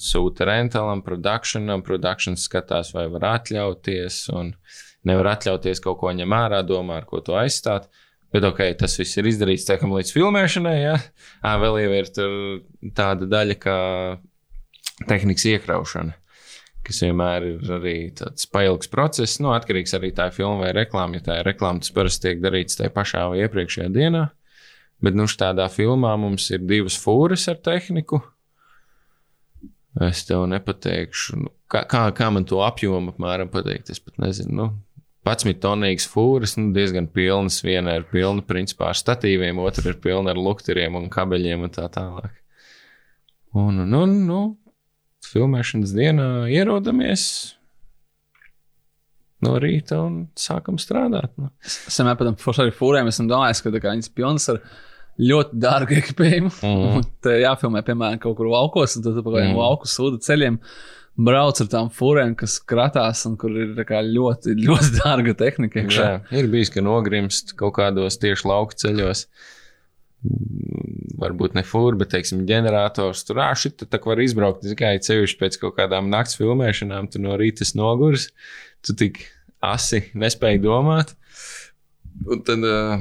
[0.00, 1.84] sūta rentālam, produkcijam.
[1.84, 4.54] Produkcija skatās, vai var atļauties, un
[5.04, 7.92] nevar atļauties kaut ko ņemt ārā, domā, ar ko to aizstāt.
[7.92, 8.03] Uh,
[8.34, 10.74] Bet, ok, tas viss ir izdarīts tiekam līdz filmēšanai.
[10.80, 10.98] Ja?
[11.38, 12.08] À, vēl jau ir
[12.98, 13.78] tāda daļa, kā
[15.06, 16.16] tehnikas iekraušana,
[16.86, 19.38] kas vienmēr ir arī tāds pailgs process.
[19.38, 21.20] Nu, atkarīgs arī tā filma vai reklāma.
[21.20, 24.24] Ja tā ir reklāma, tas parasti tiek darīts tajā pašā vai iepriekšējā dienā.
[25.04, 28.18] Bet, nu, tādā filmā mums ir divas fūres ar tehniku.
[30.02, 33.94] Es tev nepateikšu, nu, kā, kā, kā man to apjomu apmēram pateikt.
[33.94, 34.54] Es pat nezinu.
[34.58, 34.68] Nu,
[35.24, 37.62] 11 tonīgas fūras, nu, diezgan pilnas.
[37.64, 41.88] Viena ir pilna principā ar statīviem, otra ir pilna ar lukturiem un kabeļiem un tā
[41.92, 42.32] tālāk.
[43.54, 44.40] Un, nu, nu, nu
[45.24, 47.26] filmēšanas dienā ierodamies
[49.44, 51.32] no rīta un sākam strādāt.
[51.40, 51.50] Nu.
[51.64, 54.60] Es vienmēr par tām fūrēm esmu domājis, ka viņas pilnas ar
[55.20, 56.52] ļoti dārgu ekipējumu.
[56.64, 56.84] Mm.
[56.98, 59.60] Un te jāfilmē, piemēram, kaut kur laukos, un tad pa kādiem mm.
[59.60, 60.58] lauku sūdu ceļiem
[61.16, 65.86] brauc ar tām furēm, kas kratās un kur ir ļoti, ļoti dārga tehnika.
[65.88, 69.26] Jā, ir bijis, ka nogrimst kaut kādos tieši lauka ceļos.
[71.20, 75.58] Varbūt ne fūri, bet, teiksim, ģenerators tur āšķi, tad tā var izbraukt tikai ceļš pēc
[75.60, 78.30] kaut kādām nakts filmēšanām, tu no rīta nogurs,
[78.84, 79.20] tu tik
[79.64, 81.12] asi nespēji domāt.
[82.24, 83.00] Un tad uh,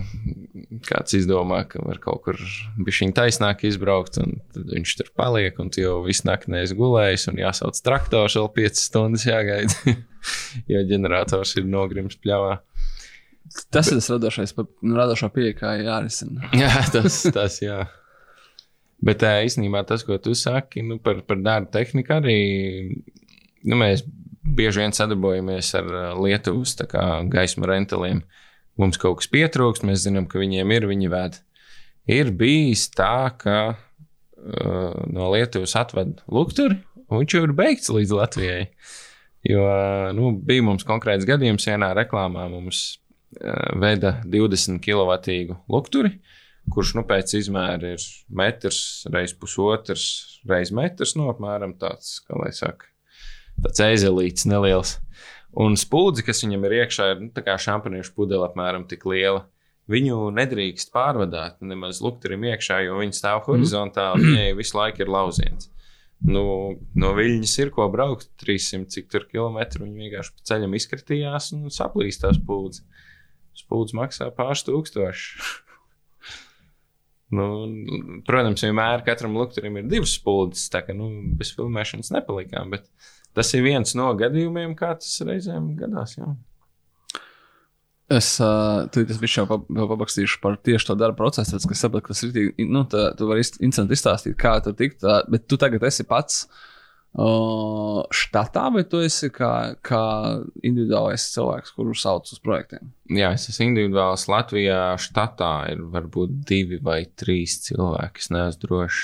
[0.88, 2.40] kāds izdomā, ka var kaut kur
[2.82, 7.42] bija taisnāk izbraukt, un viņš tur paliek, un tu jau visu nakti neesi gulējis, un
[7.44, 9.96] jāsauc traktors vēl 5 stundas jāgaida,
[10.72, 12.58] jo ģenerators ir nogrims pļāvā.
[13.74, 16.50] Tas ir tas radošais, nu, radošā pieeja, kā jārisina.
[16.64, 17.84] Jā, tas, tas jā.
[19.04, 22.38] Bet tā, īstenībā tas, ko tu saki nu, par, par darbu tehniku, arī
[23.68, 24.06] nu, mēs
[24.44, 26.78] bieži vien sadarbojamies ar ā, Lietuvas
[27.32, 28.24] gaismu rentaliem.
[28.82, 31.38] Mums kaut kas pietrūkst, mēs zinām, ka viņiem ir, viņi ved.
[32.10, 38.16] Ir bijis tā, ka uh, no Lietuvas atved lukturi, un viņš jau ir beigts līdz
[38.18, 38.64] Latvijai.
[39.44, 39.64] Jo
[40.16, 42.84] nu, bija mums konkrēts gadījums, vienā reklāmā mums
[43.38, 46.16] uh, veda 20 kW lukturi,
[46.74, 50.08] kurš nu, pēc izmēra ir metrs, reizes pusotrs,
[50.50, 52.90] reizes metrs, no apmēram tāds, kā lai saka,
[53.62, 54.98] tāds ezelīts neliels.
[55.54, 59.46] Un spūdzi, kas viņam ir iekšā, ir nu, tā kā šampaniešu pudele apmēram tik liela.
[59.92, 65.70] Viņu nedrīkst pārvadāt nemaz lukturim iekšā, jo viņi stāv horizontāli, viņai visu laiku ir lauciens.
[66.24, 66.44] Nu,
[66.96, 69.84] no viļņas ir ko braukt, 300 cik tur kilometru.
[69.84, 72.86] Viņi vienkārši pa ceļam izkritījās un saplīst tās spūdzi.
[73.60, 75.44] Spūdzi maksā pāris tūkstoši.
[77.38, 77.48] nu,
[78.26, 82.72] protams, vienmēr katram lukturim ir divas spūdzes, tā ka nu, bez filmēšanas nepalikām.
[82.72, 82.88] Bet
[83.38, 86.18] tas ir viens no gadījumiem, kā tas reizēm gadās.
[86.20, 86.32] Jā.
[88.14, 92.06] Es uh, bišķi jau pa- vēl pabakstīšu par tieši to darba procesu, tāpēc, ka saprotu,
[92.10, 95.48] ka tas ir tik, nu, tā, tu vari interesanti izstāstīt, kā tu tikt, tā, bet
[95.50, 96.44] tu tagad esi pats
[97.16, 99.54] uh, štatā, vai tu esi kā,
[99.88, 100.04] kā
[100.62, 102.92] individuālais cilvēks, kuru sauc uz projektiem?
[103.18, 104.28] Jā, es esmu individuāls.
[104.30, 108.22] Latvijā štatā ir varbūt divi vai trīs cilvēki.
[108.28, 109.02] Es neesmu drošs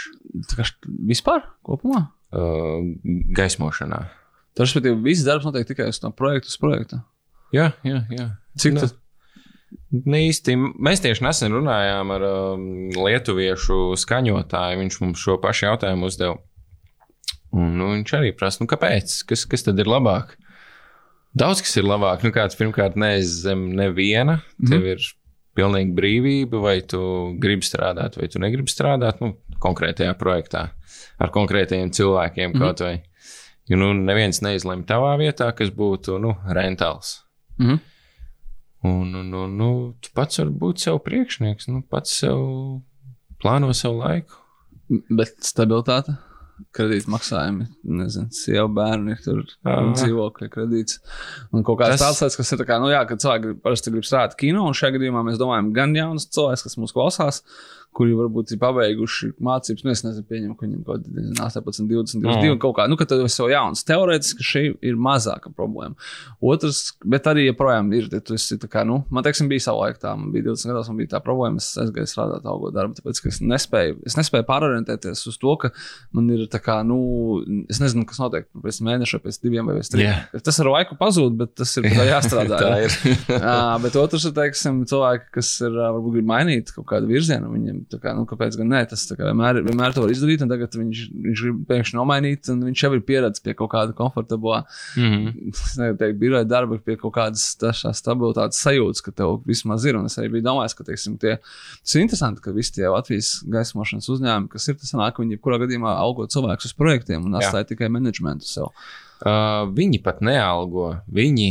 [0.51, 0.67] Tā kā
[1.09, 2.03] vispār kopumā?
[2.35, 2.83] uh,
[3.33, 4.03] gaismošanā.
[4.59, 6.99] Tas, respektīvi, viss darbs notiek tikai uz no projekta uz projekta.
[7.55, 8.25] Jā, jā, jā.
[8.59, 8.91] Cik Nu, tas?
[9.89, 10.57] Ne īsti.
[10.81, 14.81] Mēs tieši nesen runājām ar um, lietuviešu skaņotāju.
[14.81, 16.35] Viņš mums šo pašu jautājumu uzdeva.
[17.55, 19.21] Un, nu, viņš arī prasa, nu, kāpēc?
[19.29, 20.35] Kas, kas tad ir labāk?
[21.39, 22.25] Daudz kas ir labāk.
[22.25, 24.41] Nu, kāds pirmkārt neesi zem neviena.
[24.59, 24.73] Mhm.
[24.73, 25.07] Tev ir
[25.57, 26.99] pilnīga brīvība, vai tu
[27.41, 30.69] gribi strādāt, vai tu negribi strādāt nu, konkrētajā projektā
[31.19, 32.59] ar konkrētajiem cilvēkiem Mhm.
[32.61, 32.97] kaut vai.
[33.69, 37.19] Jo nu, neviens neizlemj tavā vietā, kas būtu nu, rentāls.
[37.61, 37.79] Mhm.
[38.89, 42.39] Un, un, un nu, tu pats vari būt sev priekšnieks, nu, pats sev
[43.43, 44.37] plāno savu laiku.
[45.11, 46.15] Bet stabilitāte,
[46.73, 47.67] kredīta maksājumi,
[47.99, 49.75] nezinu, sieva bērni, tur Ā.
[49.99, 50.97] dzīvokļa kredīts.
[51.53, 53.93] Un kaut kāds Tas- tāds lietas, kas ir tā kā, nu jā, kad cilvēki parasti
[53.93, 57.43] grib strādāt kino, un šajā gadījumā mēs domājam gan jaunus cilvēkus, kas mūs klausās,
[57.95, 62.21] kuri varbūt ir pabeiguši mācības, nu es nezinu, pieņem, ka viņiem kaut kādi 18, 20,
[62.23, 62.59] 22, Mm.
[62.61, 63.81] kaut kā, nu, ka tad jau jauns.
[63.87, 65.95] Teorētiski šī ir mazāka problēma.
[66.41, 69.81] Otrs, bet arī joprojām ir, ja tu esi tā kā, nu, man teiksim, bija savu
[69.83, 72.95] laiku tā, man bija 20 gados, man bija tā problēma, es aizgāju strādāt algo darbu,
[72.99, 75.71] tāpēc, ka es nespēju, es nespēju pārorientēties uz to, ka
[76.15, 76.99] man ir tā kā, nu,
[77.69, 80.05] es nezinu, kas notiek pēc mēneša, pēc diviem vai pēc trim.
[80.07, 80.41] Jā.
[80.45, 82.59] Tas ar laiku pazūd, bet tas ir jāstrādā.
[82.61, 82.97] Tā ir.
[83.33, 87.49] Jā, bet otrs ir, teiksim, cilvēki, kas ir, varbūt grib mainīt kaut kādu virzienu.
[87.49, 90.75] Tā kā, nu, kāpēc gan nē, tas kā vienmēr, vienmēr to var izdarīt, un tagad
[90.79, 94.61] viņš, viņš grib pēkšņi nomainīt, un viņš jau ir pieredzējis pie kaut kāda komfortablā,
[95.51, 99.99] es negribu teikt, biroja darba, pie kaut kādas tādas stabilitātes sajūtas, ka tev vismaz ir.
[99.99, 101.37] Un es arī biju domājis, ka, teiksim, tie,
[101.83, 105.59] tas ir interesanti, ka visi tie Latvijas gaismošanas uzņēmumi, kas ir, tas ka viņi jebkurā
[105.63, 108.69] gadījumā algo cilvēkus uz projektiem un atstāja tikai menedžmentu sev.
[109.19, 111.49] Uh, viņi pat nealgo, viņi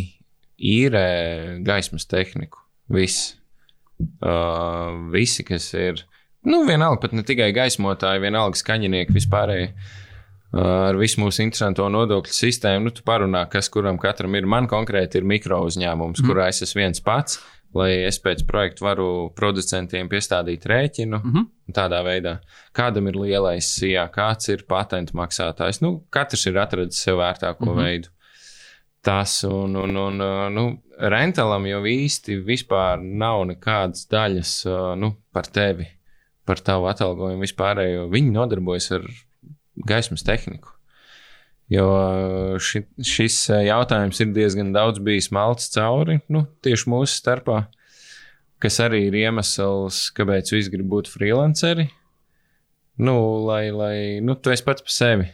[0.59, 1.09] īrē
[1.67, 2.63] gaismas tehniku.
[2.89, 3.35] Viss.
[4.23, 6.05] Uh, visi, kas ir,
[6.47, 9.73] nu, vienalga, pat ne tikai gaismotāji, vienalga skaņinieki vispārēji.
[10.59, 14.47] Ar visu mūsu interesanto nodokļu sistēmu, nu, tu parunā, kas kuram katram ir.
[14.49, 16.29] Man konkrēti ir mikro uzņēmums, mm.
[16.29, 17.37] kurā es esmu viens pats,
[17.77, 21.21] lai es pēc projekta varu producentiem piestādīt rēķinu.
[21.21, 21.49] Mhm.
[21.77, 22.39] Tādā veidā,
[22.73, 25.83] kādam ir lielais sijā, kāds ir patentu maksātājs.
[25.85, 27.75] Nu, katrs ir atradis sev vērtāko mm.
[27.75, 27.85] -hmm.
[27.85, 28.15] veidu.
[29.05, 30.65] Tas un, un, un nu,
[30.99, 34.55] rentalam jau īsti vispār nav nekādas daļas
[34.99, 35.87] nu, par tevi,
[36.49, 38.09] par tavu atalgojumu vispārējo.
[38.13, 39.07] Viņi nodarbojas ar
[39.89, 40.73] gaismas tehniku.
[41.69, 41.87] Jo
[42.65, 47.67] ši, šis jautājums ir diezgan daudz bijis malts cauri nu, tieši mūsu starpā,
[48.63, 51.91] kas arī ir iemesls, kāpēc visi grib būt freelanceri.
[52.99, 55.29] Nu, lai, lai nu, tu esi pats par sevi.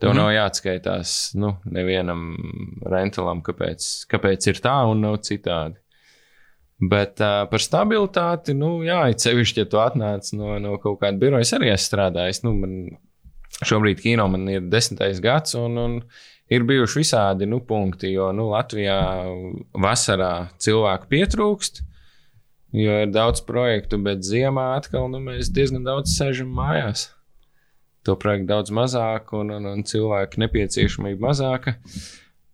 [0.00, 0.12] Tev mm.
[0.14, 0.20] -hmm.
[0.22, 2.22] nav jāatskaitās nu, nevienam
[2.86, 5.76] rentalam, kāpēc, kāpēc ir tā un nav citādi.
[6.80, 11.20] Bet uh, par stabilitāti, nu, jā, it sevišķi, ja tu atnāc no, no kaut kāda
[11.20, 12.40] biroja, es arī esmu strādājis.
[12.46, 12.76] Nu, man
[13.66, 15.98] šobrīd kino man ir desmitais gads, un, un
[16.50, 18.98] ir bijuši visādi nu, punkti, jo nu, Latvijā
[19.76, 21.84] vasarā cilvēku pietrūkst.
[22.80, 27.08] Jo ir daudz projektu, bet ziemā atkal nu, mēs diezgan daudz sēžam mājās.
[28.06, 31.74] To projektu daudz mazāk, un, un, un cilvēku nepieciešamība mazāka.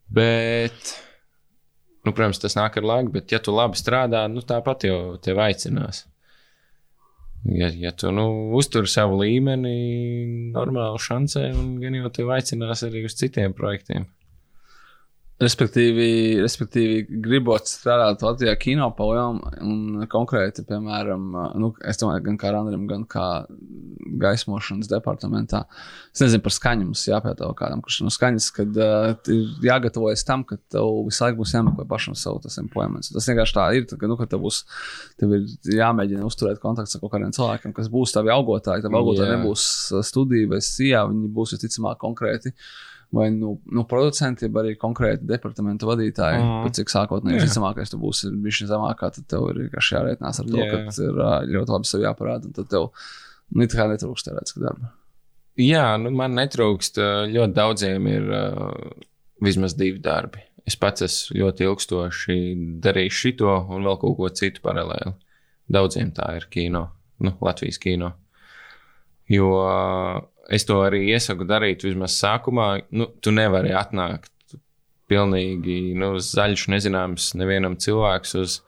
[0.09, 0.95] Bet,
[2.07, 5.43] nu, protams, tas nāk ar laiku, bet, ja tu labi strādā, nu, tāpat jau tevi
[5.49, 6.05] aicinās.
[7.47, 8.27] Ja, ja tu nu,
[8.59, 9.75] uztur savu līmeni,
[10.55, 14.09] normāli šancē, un gan jau tevi aicinās arī uz citiem projektiem.
[15.37, 21.27] Respektīvi, respektīvi, gribot strādāt Latvijā kino palielam, un konkrēti, piemēram,
[21.61, 23.27] nu, es domāju, gan kā Randam, gan kā
[24.23, 25.67] gaismošanas departamentā.
[26.17, 30.47] Es nezinu par skaņu, mums jāpētā kādam, kurš no skaņas, kad uh, ir jāgatavojas tam,
[30.49, 33.13] ka tev visu laiku būs jāmeklē pašam savu tas employments.
[33.13, 34.65] Tas vienkārši tā ir, ka, nu, ka tev būs,
[35.21, 38.89] tev ir jāmēģina uzturēt kontakts ar kaut kādiem cilvēkiem, kas būs tavi augotāji.
[38.89, 39.37] Tavi augotāji Jā.
[39.37, 39.71] nebūs
[40.09, 42.57] studija vai sijā, viņi būs visticamāk konkrēti
[43.15, 46.41] vai nu, nu producenti, vai arī konkrēti departamenta vadītāji.
[46.43, 46.65] Mm.
[46.67, 50.61] Pat cik sākotnēji visticamākais tu būsi bijis zemākā, tad tev ir vienkārši jārēķinās ar to,
[50.61, 50.69] Jā.
[50.73, 51.23] ka ir
[51.55, 52.51] ļoti labi sev jāparāda.
[52.51, 54.91] un Tad tev nu, it kā netrūkst tādas darba.
[55.61, 57.01] Jā, nu, man netrūkst.
[57.33, 58.29] Ļoti daudziem ir
[59.45, 60.43] vismaz divi darbi.
[60.67, 62.39] Es pats esmu ļoti ilgstoši
[62.83, 65.15] darījis šito un vēl kaut ko citu paralēli.
[65.73, 66.89] Daudziem tā ir kino,
[67.23, 68.13] nu, Latvijas kino.
[69.31, 69.51] Jo
[70.53, 72.69] es to arī iesaku darīt vismaz sākumā.
[72.95, 74.33] Nu, tu nevari atnākt
[75.11, 78.59] pilnīgi nu, zaļš, nezināms nevienam cilvēks uz,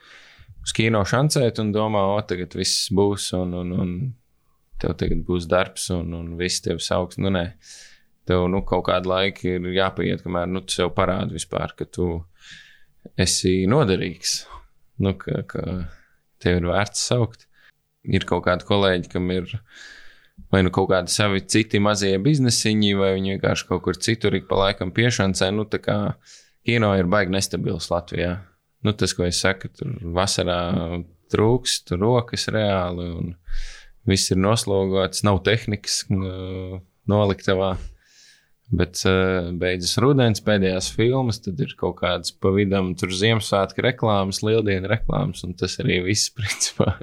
[0.62, 3.94] uz kino šancēt un domā, o, tagad viss būs un, un, un
[4.82, 7.18] tev tagad būs darbs un, un viss tev sauks.
[7.18, 7.44] Nu, nē,
[8.28, 12.10] tev nu, kaut kādu laiku ir jāpaiet, kamēr nu, tu sev parādi vispār, ka tu
[13.18, 14.40] esi noderīgs.
[15.02, 15.64] Nu, ka, ka
[16.42, 17.46] tev ir vērts saukt.
[18.08, 19.50] Ir kaut kādi kolēģi, kam ir
[20.52, 24.48] vai nu kaut kādi savi citi mazie biznesiņi, vai viņi vienkārši kaut kur citur ik
[24.50, 25.50] pa laikam piešancē.
[25.54, 25.98] Nu, tā kā
[26.66, 28.38] kino ir baigi nestabils Latvijā.
[28.86, 30.60] Nu, tas, ko es saku, tur vasarā
[31.32, 33.32] trūkst rokas reāli, un
[34.08, 36.78] viss ir noslogots, nav tehnikas uh,
[37.10, 37.74] noliktavā.
[38.68, 44.42] Bet uh, beidzas rudens, pēdējās filmas, tad ir kaut kādas pa vidam, tur Ziemassvētku reklāmas,
[44.44, 46.94] lieldienu reklāmas, un tas arī viss principā.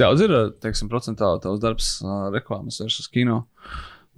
[0.00, 1.92] Daudz ir, teiksim, procentāli tavs darbs
[2.34, 3.44] reklāmas versus kino?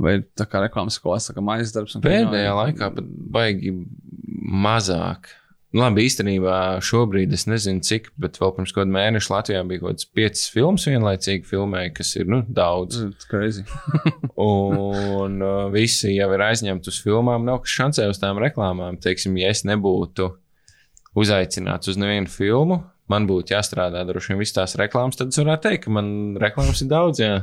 [0.00, 1.96] Vai tā kā reklāmas tā kā maisa darbs?
[1.98, 3.04] kino Pēdējā ir- laikā pat
[3.36, 3.74] baigi
[4.64, 5.34] mazāk.
[5.70, 9.92] Nu, labi, īstenībā šobrīd es nezinu, cik, bet vēl pirms kāda mēneša Latvijā bija kaut
[9.92, 13.04] kāds piecas filmas vienlaicīgi filmēja, kas ir nu, daudz.
[13.30, 13.62] Crazy.
[14.34, 17.46] Un uh, visi jau ir aizņemti uz filmām.
[17.46, 18.98] Nav kas šancē uz tām reklāmām.
[19.04, 20.32] Teiksim, ja es nebūtu
[21.20, 25.68] uzaicināts uz nevienu filmu, man būtu jāstrādā droši vien visas tās reklāmas, tad es varētu
[25.68, 27.22] teikt, ka man reklāmas ir daudz.
[27.22, 27.34] Jā.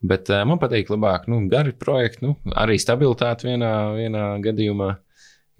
[0.00, 4.94] Bet uh, man patīk labāk, nu, gari projekti, nu, arī stabilitāte vienā, vienā gadījumā.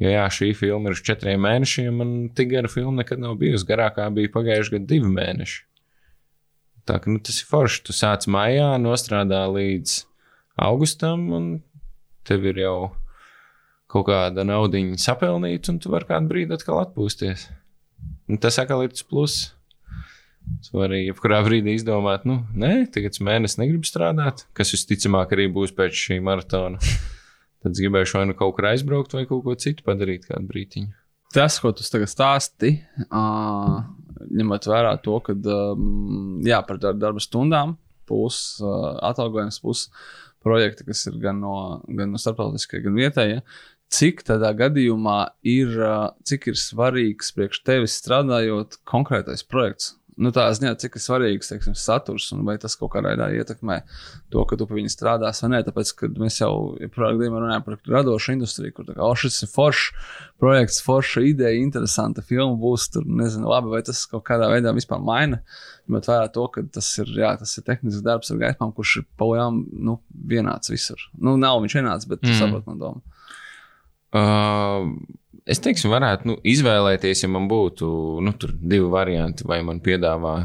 [0.01, 3.67] Jo, jā, šī filma ir uz četriem mēnešiem, man tik gara filma nekad nav bijusi.
[3.69, 5.59] Garākā bija pagājuši gadu divi mēneši.
[6.89, 7.83] Tā ka nu, tas ir forši.
[7.85, 9.99] Tu sāc maijā, nostrādā līdz
[10.65, 11.51] augustam, un
[12.25, 12.79] tev ir jau
[13.91, 17.51] kaut kāda naudiņa sapelnīta, un tu vari kādu brīdi atkal atpūsties.
[18.31, 19.49] Un tas atkal ir tas pluss.
[20.65, 25.47] Tu vari jebkurā brīdī izdomāt, nu, nē, tagad es mēnesi negribu strādāt, kas visticamāk arī
[25.53, 26.81] būs pēc šī maratona.
[27.61, 30.95] Tad es gribēšu vai nu kaut kur aizbraukt, vai kaut ko citu padarīt kādu brīdiņu.
[31.35, 32.73] Tas, ko tu tagad stāsti,
[33.07, 33.77] uh,
[34.41, 37.77] ņemot vērā to, ka um, jā, par dar- darba stundām,
[38.09, 39.85] plus uh, atalgojums, plus
[40.43, 41.55] projekti, kas ir gan no,
[41.87, 43.43] gan no starptautiskie, gan vietējie.
[43.91, 45.73] Cik tādā gadījumā ir,
[46.23, 49.97] cik ir svarīgs priekš tevis strādājot konkrētais projekts?
[50.21, 53.79] Nu, tā ziņā, cik ir svarīgs teiksim, saturs un vai tas kaut kādā veidā ietekmē
[54.33, 55.61] to, ka tu pie viņa strādās vai nē.
[55.65, 60.11] Tāpēc, kad mēs jau gadījumā runājam par radošu industriju, kur kā, šis ir foršs
[60.43, 65.01] projekts, forša ideja, interesanta filma būs tur, nezinu, labi, vai tas kaut kādā veidā vispār
[65.01, 65.41] maina.
[65.89, 69.09] Bet vērā to, ka tas ir, jā, tas ir tehnisks darbs ar gaismām, kurš ir
[69.21, 71.09] pajām nu, vienāds visur.
[71.17, 72.37] Nu, nav viņš vienāds, bet tu Mm.
[72.37, 72.45] mm.
[72.45, 73.20] saproti man domu.
[74.11, 74.91] Uh,
[75.47, 77.91] es teiktu, varētu nu, izvēlēties, ja man būtu
[78.25, 80.39] nu, divi varianti, vai man piedāvā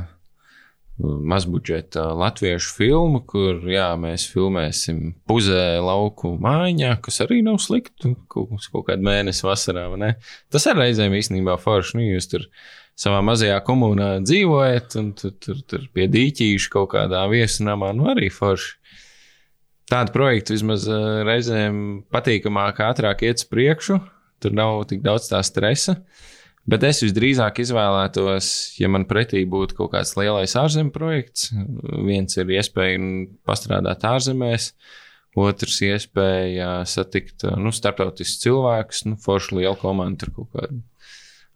[0.98, 8.56] mazbudžeta latviešu filmu, kur jā, mēs filmēsim puzē lauku mājiņā, kas arī nav slikti kaut,
[8.72, 9.90] kaut kādu mēnesi vasarā.
[9.92, 10.12] vai ne?
[10.52, 11.98] Tas ar reizēm īstenībā forši.
[12.00, 12.48] Nu, jūs tur
[12.96, 18.32] savā mazajā komunā dzīvojat, un tur, tur, tur pie dīķīša kaut kādā viesunamā, nu arī
[18.32, 18.78] forši.
[19.92, 24.00] Tādu projektu vismaz uh, reizēm patīkamāk, ātrāk iet uz priekšu.
[24.42, 26.00] Tur nav tik daudz tā stresa.
[26.66, 28.48] Bet es visdrīzāk izvēlētos,
[28.82, 31.52] ja man pretī būtu kaut kāds lielais ārzemju projekts.
[32.08, 32.98] Viens ir iespēja
[33.46, 34.72] pastrādāt ārzemēs,
[35.36, 40.80] Otrs iespēja satikt uh, nu, starptautiskus cilvēkus, nu, forši liela komanda, tur kaut kādi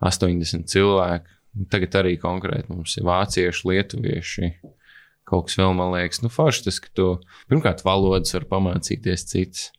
[0.03, 1.37] 80 cilvēki.
[1.71, 4.49] Tagad arī konkrēti mums ir vācieši, lietuvieši,
[5.29, 7.09] kaut kas vēl, man liekas, nu, forši tas, ka tu
[7.51, 9.69] pirmkārt valodas var pamācīties cits.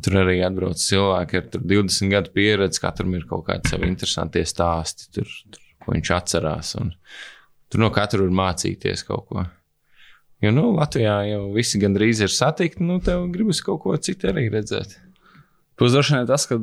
[0.00, 4.46] Tur arī atbrauc cilvēki ar tur 20 gadu pieredzi, katram ir kaut kādi savi interesantie
[4.48, 6.72] stāsti, tur, tur, ko viņš atcerās.
[7.70, 9.44] Tur no katra var mācīties kaut ko.
[10.40, 14.46] Jo nu, Latvijā jau visi gandrīz ir satikti, nu, tev gribas kaut ko citu arī
[14.52, 14.96] redzēt.
[15.80, 16.56] Plus, droši vien tas, ka,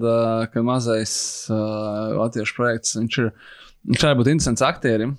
[0.54, 1.14] ka mazais
[1.50, 3.32] uh, latviešu projekts ir.
[3.88, 5.16] Viņš varētu būt interesants aktierim.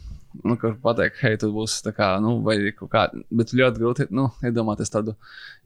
[0.46, 4.07] Nu, kur pateikt, hei, tu būsi tā kā, nu, vai kaut kā, bet ļoti grūti,
[4.14, 5.14] nu, iedomāties tādu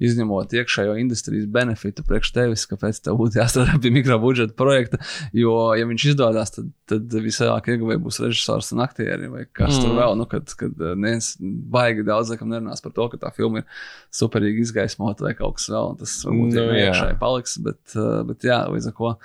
[0.03, 5.01] izņemot iekšējo industrijas benefitu priekš tevis, kāpēc tev būtu jāstrādā pie mikrobudžeta projekta.
[5.37, 9.85] Jo, ja viņš izdodas, tad, tad visvairāk ieguvēji būs režisors un aktieri vai kas mm.
[9.85, 10.17] tur vēl.
[10.21, 14.67] Nu, kad, kad neviens baigi daudz laikam nerunās par to, ka tā filma ir superīgi
[14.67, 18.63] izgaismota vai kaut kas vēl, un tas varbūt Nu, iekšēji paliks, bet, uh, bet jā,
[18.73, 19.17] līdz ar ko.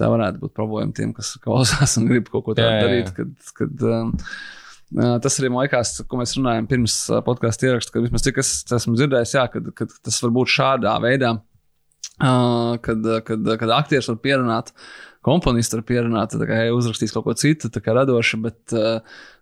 [0.00, 3.12] Tā varētu būt problēma tiem, kas klausās un grib kaut ko tādu darīt.
[3.14, 4.14] Kad, kad, um,
[4.94, 8.94] tas arī man liekas, ko mēs runājam pirms podkāstu ieraksta, ka vismaz cik es esmu
[8.98, 11.34] dzirdējis, jā, kad, kad tas var būt šādā veidā,
[12.84, 14.70] kad, kad, kad aktieris var pierunāt,
[15.24, 18.74] komponists var pierunāt, kā hei, uzrakstīs kaut ko citu, tā kā radošu, bet,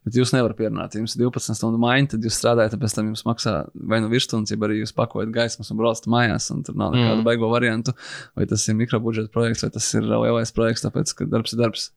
[0.07, 0.95] bet jūs nevarat pierunāt.
[0.97, 4.55] Jums ir 12 stundu maiņa, tad jūs strādājat, pēc tam jums maksā vai nu virsstundas,
[4.55, 7.27] ja arī jūs pakojat gaismas un braucat mājās, un tur nav nekādu mm.
[7.27, 7.97] baigo variantu.
[8.38, 11.91] Vai tas ir mikrobudžeta projekts, vai tas ir lielais projekts, tāpēc, ka darbs ir darbs.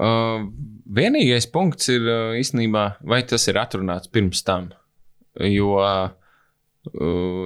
[0.00, 0.46] Uh,
[0.88, 4.70] vienīgais punkts ir uh, īstenībā, vai tas ir atrunāts pirms tam.
[5.44, 6.08] Jo uh,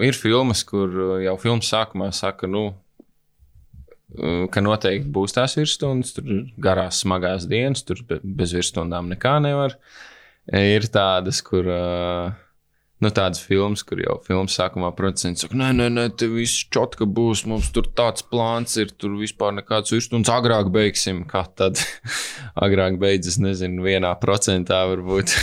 [0.06, 0.92] ir filmas, kur
[1.24, 2.68] jau filmas sākumā saka, nu,
[4.14, 9.32] ka noteikti būs tās virsstundas, tur ir garās, smagās dienas, tur be, bez virsstundām nekā
[9.42, 9.74] nevar.
[10.54, 11.66] Ir tādas, kur.
[11.66, 12.43] Uh,
[13.04, 17.04] Nu, tādas filmas, kur jau filmas sākumā producents saka, nē, nē, nē, te viss čotka
[17.04, 21.82] būs, mums tur tāds plāns ir, tur vispār nekāds virstundas agrāk beigsim, kā tad
[22.64, 25.34] agrāk beidzas, nezinu, vienā procentā varbūt.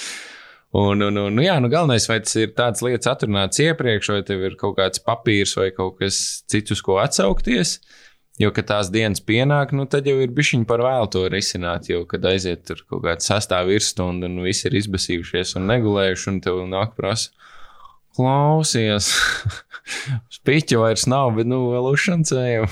[0.82, 4.20] un, un, un, nu, jā, nu, galvenais, vai tas ir tāds lietas atrunāts iepriekš, vai
[4.28, 6.20] tev ir kaut kāds papīrs vai kaut kas
[6.52, 7.78] cits, uz ko atsaukties.
[8.40, 11.90] Jo, kad tās dienas pienāk, nu, tad jau ir bišķiņi par vēlu to risināt.
[11.92, 16.38] Jo, kad aiziet tur kaut kāda sastāvā virsstunda un visi ir izbasījušies un negulējuši, un
[16.46, 17.34] tev nāk prasa,
[18.16, 19.10] klausies,
[20.38, 22.70] spiķu vairs nav, bet, nu, vēl uzšancēju.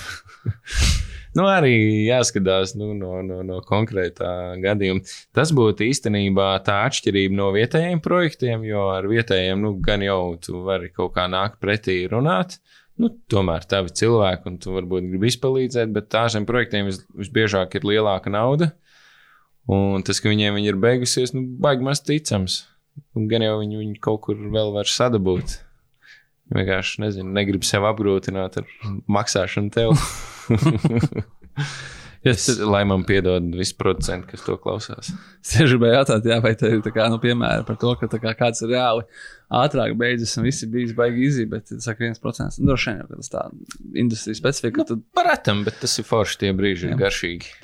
[1.37, 1.75] nu, arī
[2.07, 4.33] jāskatās nu, no, no, no konkrētā
[4.65, 5.05] gadījuma.
[5.37, 10.65] Tas būtu īstenībā tā atšķirība no vietējiem projektiem, jo ar vietējiem nu, gan jau tu
[10.65, 12.57] vari kaut kā nākt pretī runāt.
[12.99, 17.87] Nu, tomēr tavi cilvēki, un tu varbūt gribi izpalīdzēt, bet tādiem projektiem vis, visbiežāk ir
[17.87, 18.73] lielāka nauda.
[19.71, 22.63] Un tas, ka viņiem viņa ir beigusies, nu, baigi maz ticams.
[23.15, 25.59] Un gan jau viņi, viņi kaut kur vēl var sadabūt.
[26.57, 28.71] Vienkārši, nezinu, negrib sev apgrūtināt ar
[29.07, 29.93] maksāšanu tev.
[32.29, 35.11] Es, lai man piedod visi producenti, kas to klausās.
[35.43, 38.65] Es gribēju jautāt, jā, vai te ir kā, nu, piemēra par to, ka kā kāds
[38.65, 39.07] ir reāli
[39.55, 42.59] ātrāk beidzis un viss ir bijis baigi izī, bet tas saka viens procents.
[42.61, 43.47] Nu, Droši vien, jau, tas tā
[44.03, 47.01] industrijas specifika, nu, tad, Paratam, bet tas ir forši, tie brīži ir Jā.
[47.07, 47.55] garšīgi.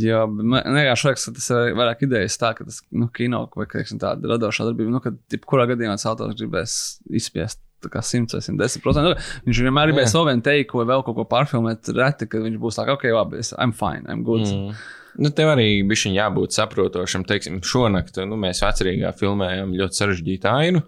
[0.00, 3.68] jā, bet man liekas, ka tas ir vairāk idejas tā, ka tas, nu, kino vai,
[3.70, 5.14] teiksim, tāda radošā darbība, nu, ka,
[5.46, 6.78] kurā gadījumā tas autors gribēs
[7.12, 7.60] izspiest.
[7.84, 9.04] Tā kā 100 vai 110%.
[9.04, 9.14] Nu,
[9.46, 11.92] viņš vienmēr vēl vienu teiku, vai vēl kaut ko pārfilmēt.
[11.96, 14.46] Reti, kad viņš būs tā, ka, ok, labi, es, I'm fine, I'm good.
[14.48, 14.76] Mm.
[15.22, 17.26] Nu, tev arī bija jābūt saprotošam.
[17.28, 20.82] Teiksim, šonakt nu, mēs vecrīgā filmējām ļoti sarežģītu ainu.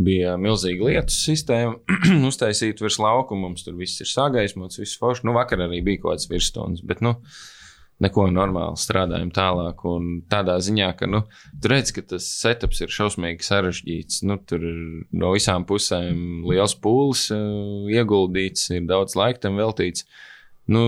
[0.00, 1.76] Bija milzīga lietu sistēma,
[2.30, 3.48] uztaisīta virs laukuma.
[3.48, 5.26] Mums tur viss ir sagaismots, viss forši.
[5.28, 7.16] Nu, vakar arī bija kaut kāds virsstundas, bet nu,
[8.00, 9.84] neko normāli strādājam tālāk.
[9.88, 11.22] Un tādā ziņā, ka nu,
[11.60, 14.22] tur redz, ka tas setups ir šausmīgi sarežģīts.
[14.28, 14.82] Nu, tur ir
[15.12, 20.06] no visām pusēm liels pūlis uh, ieguldīts, ir daudz laika tam veltīts.
[20.70, 20.84] Nu,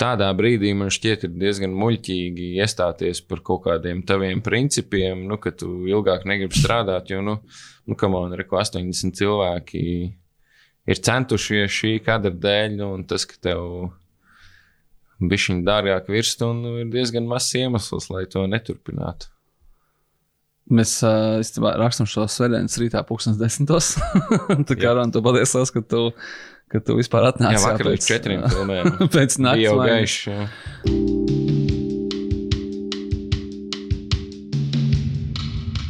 [0.00, 5.54] tādā brīdī man šķiet, ir diezgan muļķīgi iestāties par kaut kādiem taviem principiem, nu, ka
[5.54, 7.38] tu ilgāk negribi strādāt, jo, nu,
[7.88, 9.84] nu kam man ir ko 80 cilvēki
[10.84, 13.62] ir centušies šī kadra dēļ, nu, un tas, ka tev
[15.22, 19.30] bišķiņ dārgāk virsstundu, ir diezgan mazs iemesls, lai to neturpinātu.
[20.74, 23.94] Mēs uh, īstenībā rakstām šo svētdienas rītā, pūkstens desmitos.
[24.68, 26.06] Tā kā Rāna, tu patiesi liels, ka tu,
[26.72, 27.58] ka tu vispār atnāci.
[27.58, 28.94] Jā, vakar līdz četriem filmēm.
[29.14, 29.76] pēc Bija naktas jau
[30.32, 31.44] jā.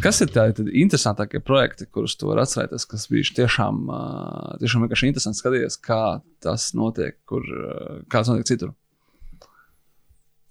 [0.04, 5.08] Kas ir tādi interesantākie projekti, kurus tu vari atcerēties, kas bija tiešām, uh, tiešām vienkārši
[5.08, 8.74] interesanti skatīties, kā tas notiek, kur, uh, kā tas notiek citur?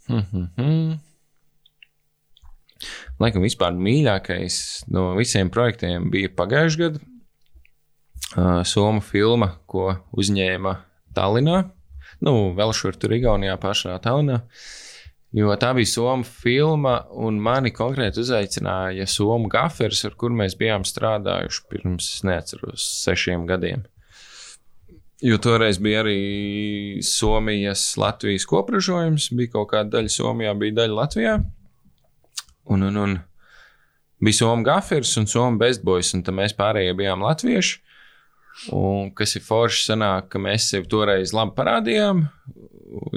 [0.09, 0.99] Mhm.
[3.21, 4.55] Laikam vispār mīļākais
[4.91, 7.03] no visiem projektiem bija pagājušajā gadā.
[8.35, 10.73] uh, Somu filma, ko uzņēma
[11.15, 11.69] Tallinā.
[12.23, 14.41] Nu, vēl šur tur Igaunijā pašā Tallinā.
[15.33, 20.85] Jo tā bija Somu filma, un mani konkrēti uzaicināja Somu gafers, ar kur mēs bijām
[20.85, 23.87] strādājuši pirms, neatceros, sešiem gadiem.
[25.23, 31.37] Jo toreiz bija arī Somijas, Latvijas kopražojums, bija kaut kāda daļa Somijā, bija daļa Latvijā.
[32.73, 33.13] Un, un, un
[34.19, 37.79] bija Somu gafers un Somu bestboys, un tad mēs pārējie bijām latvieši.
[38.75, 42.25] Un kas ir forši, sanāk, ka mēs sevi toreiz labi parādījām.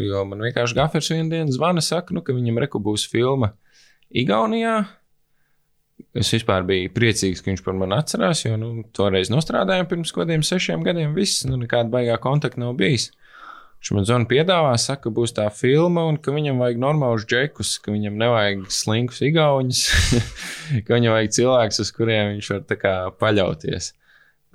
[0.01, 3.51] Jo man vienkārši gafers vienā dienā zvana, saka, nu, ka viņam reku būs filma
[4.15, 4.79] Igaunijā.
[6.17, 10.25] Es vispār biju priecīgs, ka viņš par mani atcerās, jo nu, toreiz nostrādājām pirms kaut
[10.25, 11.13] kādiem sešiem gadiem.
[11.17, 13.11] Viss, nu, nekāda baigā kontakta nav bijis.
[13.77, 17.75] Viņš man zvana piedāvā, saka, ka būs tā filma, un ka viņam vajag normālus džekus,
[17.85, 19.83] ka viņam nevajag slinkus igauņus,
[20.87, 23.93] ka viņam vajag cilvēkus, uz kuriem viņš var kā paļauties.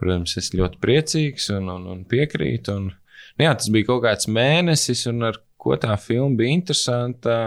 [0.02, 2.80] Protams, es ļoti priecīgs un, un, un piekrītu.
[2.80, 2.90] Un,
[3.38, 7.38] nu jā, tas bija kaut kāds mēnesis, un ar ko tā filma bija interesanta.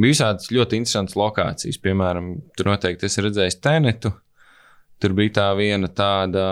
[0.00, 1.78] Bija visādas ļoti interesantas lokācijas.
[1.82, 4.10] Piemēram, tur noteikti es redzēju Tenetu.
[5.02, 6.44] Tur bija tā viena tāda,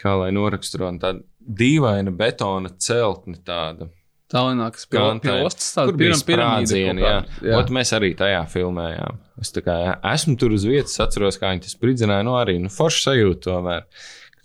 [0.00, 3.38] kā lai noraksturo, tāda dīvaina betona celtne.
[3.46, 3.90] Tāda.
[4.30, 7.16] Tallinā, kas pie, pie ostas Tur tāda bija sprādzieni, jā.
[7.42, 7.56] jā.
[7.58, 9.18] Ot, mēs arī tajā filmējām.
[9.42, 9.76] Es kā
[10.12, 12.26] esmu tur uz vietas, atceros, kā viņi tas spridzināja.
[12.26, 13.88] Nu, arī nu, forši sajūta tomēr.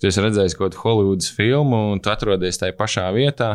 [0.02, 3.54] Tu esi redzējis kaut kādu Hollywoods filmu un tu atrodies tajā pašā vietā.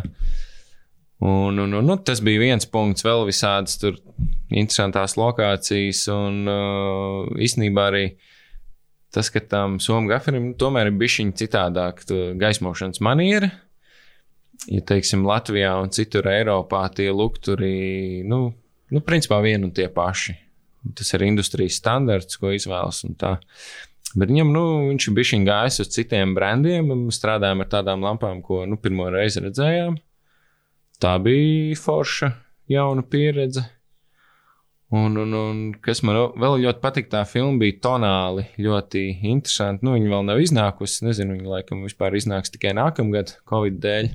[1.22, 4.00] Un, un, un, nu, tas bija viens punkts, vēl visādas tur
[4.50, 6.08] interesantās lokācijas.
[6.10, 8.06] Un uh, īstenībā arī
[9.14, 13.52] tas, ka tam somu gaferim nu, tomēr ir bijis citādāk tu- gaismošanas maniera.
[14.70, 18.44] Ja teiksim, Latvijā un citur Eiropā tie lukturi, nu,
[18.94, 20.36] nu principā vieni un tie paši.
[20.98, 23.04] Tas ir industrijas standarts, ko izvēlas.
[24.18, 28.06] Bet viņam, nu, viņš ir bijis gājis uz citiem brandiem, un mēs strādājam ar tādām
[28.06, 30.02] lampām, ko nu, pirmo reizi redzējām.
[31.02, 32.28] Tā bija forša,
[32.70, 33.64] jauna pieredze.
[34.92, 39.86] Un, un, un kas man vēl ļoti patīk, tā filma bija tonāli ļoti interesanti.
[39.88, 41.06] Nu, viņa vēl nav iznākusi.
[41.08, 44.10] Nezinu, viņa laikam vispār iznāks tikai nākamgad, Covid dēļ.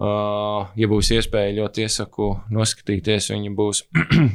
[0.00, 3.28] Uh, ja būs iespēja, ļoti iesaku noskatīties.
[3.34, 3.82] Viņa būs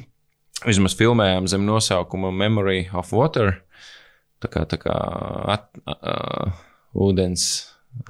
[0.69, 3.55] vismaz filmējām zem nosaukuma Memory of Water.
[4.43, 4.99] Tā kā, tā kā
[5.55, 6.51] at, uh,
[6.93, 7.47] ūdens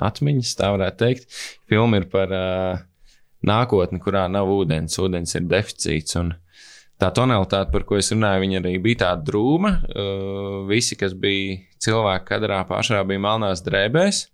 [0.02, 1.40] atmiņas, tā varētu teikt.
[1.70, 2.84] Filma ir par uh,
[3.46, 5.00] nākotni, kurā nav ūdens.
[5.02, 6.16] Ūdens ir deficīts.
[6.22, 6.34] Un
[7.02, 9.74] tā tonalitāte, par ko es runāju, viņa arī bija tāda drūma.
[9.90, 14.26] Uh, visi, kas bija cilvēki kadrā, pašā bija melnās drēbēs.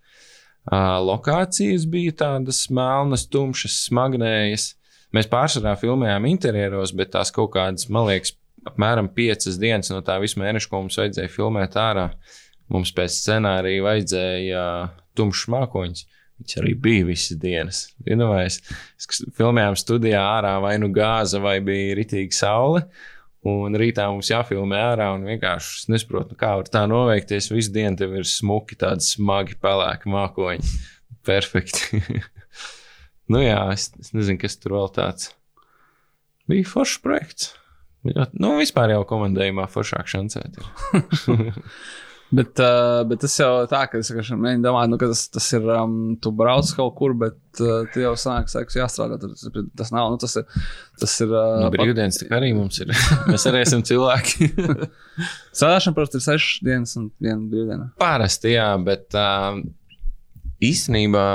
[0.70, 4.76] Uh, lokācijas bija tādas melnas, tumšas, smagnējas.
[5.12, 8.36] Mēs pārsvarā filmējām interjeros, bet tās kaut kādas, man liekas,
[8.70, 12.12] apmēram piecas dienas no tā visa mēneša, ko mums vajadzēja filmēt ārā.
[12.72, 16.06] Mums pēc scenārija vajadzēja uh, tumšs mākoņus.
[16.42, 17.80] Viņš arī bija visas dienas.
[18.02, 18.58] Vienmēr mēs
[19.38, 22.82] filmējām studijā ārā, vai nu gāza, vai bija ritīga saule.
[23.46, 27.52] Un rītā mums jāfilmē ārā, un vienkārši es nesaprotu, nu kā var tā noveikties.
[27.54, 30.74] Visu dienu tev ir smuki, tādi smagi, pelēki mākoņi.
[31.30, 32.02] Perfekti.
[33.34, 35.32] nu jā, es, es nezinu, kas tur vēl tāds.
[36.50, 37.52] Bija foršs projekts.
[38.02, 40.58] Nu, vispār jau komandējumā foršāk šancēt.
[42.32, 45.66] Bet, uh, bet tas jau tā, ka es vienkārši domāt, nu, ka tas, tas ir,
[45.76, 49.18] um, tu brauc kaut kur, bet uh, tu jau sanāk, ka jāstrādā.
[49.20, 49.44] Tas,
[49.82, 50.46] tas nav, nu, tas ir.
[51.02, 52.94] Tas ir uh, Nu, brīvdienas tā arī mums ir.
[53.32, 54.48] Mēs arī esam cilvēki.
[55.58, 57.90] Strādāšana, protams, ir sešas dienas un viena brīvdiena.
[58.00, 59.60] Parasti, jā, bet uh,
[60.64, 61.26] īstenībā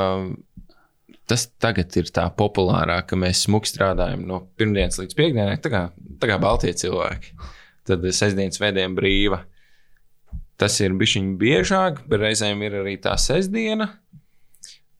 [1.28, 5.82] tas tagad ir tā populārāk, ka mēs smuki strādājam no pirmdienas līdz piekdienai, tā kā,
[6.22, 7.34] tā kā Baltie cilvēki.
[7.86, 9.42] Tad sestdienas vēdiem brīva.
[10.60, 13.90] Tas ir bijis biežāk, bet reizēm ir arī tā sestdiena.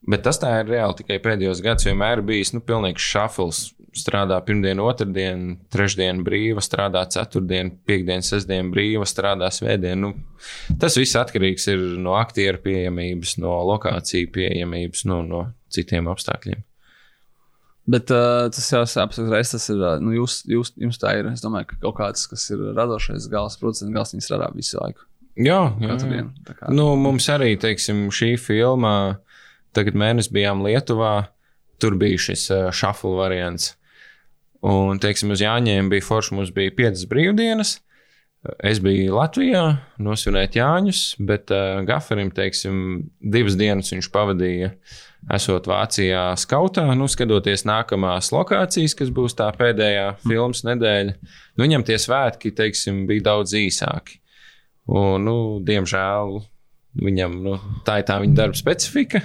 [0.07, 1.87] Bet tas tā ir reāli tikai pēdējos gados.
[1.89, 3.65] Vienmēr bijis nu, pilnīgs šafls.
[3.97, 9.97] Strādā pirmdiena, otrdiena, trešdiena brīva, strādā ceturtdiena, piekdiena, sestdiena brīva, strādā svētdiena.
[10.03, 10.11] Nu,
[10.83, 15.41] tas viss atkarīgs ir no aktieru pieejamības, no lokāciju pieejamības, no, no
[15.73, 16.61] citiem apstākļiem.
[17.97, 19.81] Bet uh, tas jau apskatās, tas ir.
[19.81, 21.33] Uh, nu, jūs, jūs, jums tā ir.
[21.33, 25.07] Es domāju, ka kaut kāds, kas ir radošais gals, producents gals, viņi strādā visu laiku.
[25.37, 26.23] Jā, jā, jā.
[26.49, 29.19] kā- Nu, mums arī, teiksim, šī filma,
[29.77, 31.29] tagad mēnesis bijām Lietuvā,
[31.79, 33.75] tur bija šis šafla variants.
[34.67, 37.81] Un, teiksim, uz Jāņiem bija forši, mums bija piecas brīvdienas.
[38.63, 39.63] Es biju Latvijā,
[39.99, 44.69] nosvinēt Jāņus, bet uh, Gafarim, teiksim, divas dienas viņš pavadīja,
[45.35, 51.17] esot Vācijā skautā, nu, skatoties nākamās lokācijas, kas būs tā pēdējā filmas nedēļa.
[51.57, 54.21] Nu, viņam tie svētki, teiksim, bija daudz īsāki.
[54.87, 56.37] Un, nu, diemžēl
[57.03, 57.57] viņam, nu,
[57.87, 59.23] tā ir tā viņa darba specifika.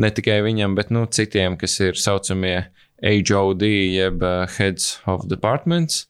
[0.00, 2.62] Ne tikai viņam, bet nu, citiem, kas ir saucamie
[3.02, 6.06] HOD, jeb uh, Heads of Departments.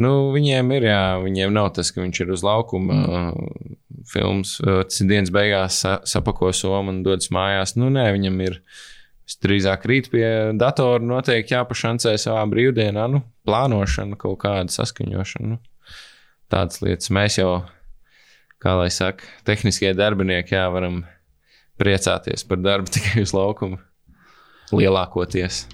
[0.00, 3.76] Nu, viņiem ir, jā, viņiem nav tas, ka viņš ir uz laukuma uh,
[4.08, 7.76] filmas, uh, tas ir dienas beigās sa sapako somu un dodas mājās.
[7.76, 8.58] Nu, nē, viņam ir
[9.42, 10.26] drīzāk rīt pie
[10.58, 15.52] datora noteikti jāpašancē savā brīvdienā, nu, plānošana, kaut kāda saskaņošana.
[15.54, 15.60] Nu,
[16.52, 17.52] tādas lietas mēs jau,
[18.62, 21.02] kā lai saka, tehniskie darbinieki, jā, varam
[21.82, 23.80] priecāties par darbu tikai uz laukuma
[24.72, 25.64] lielākoties.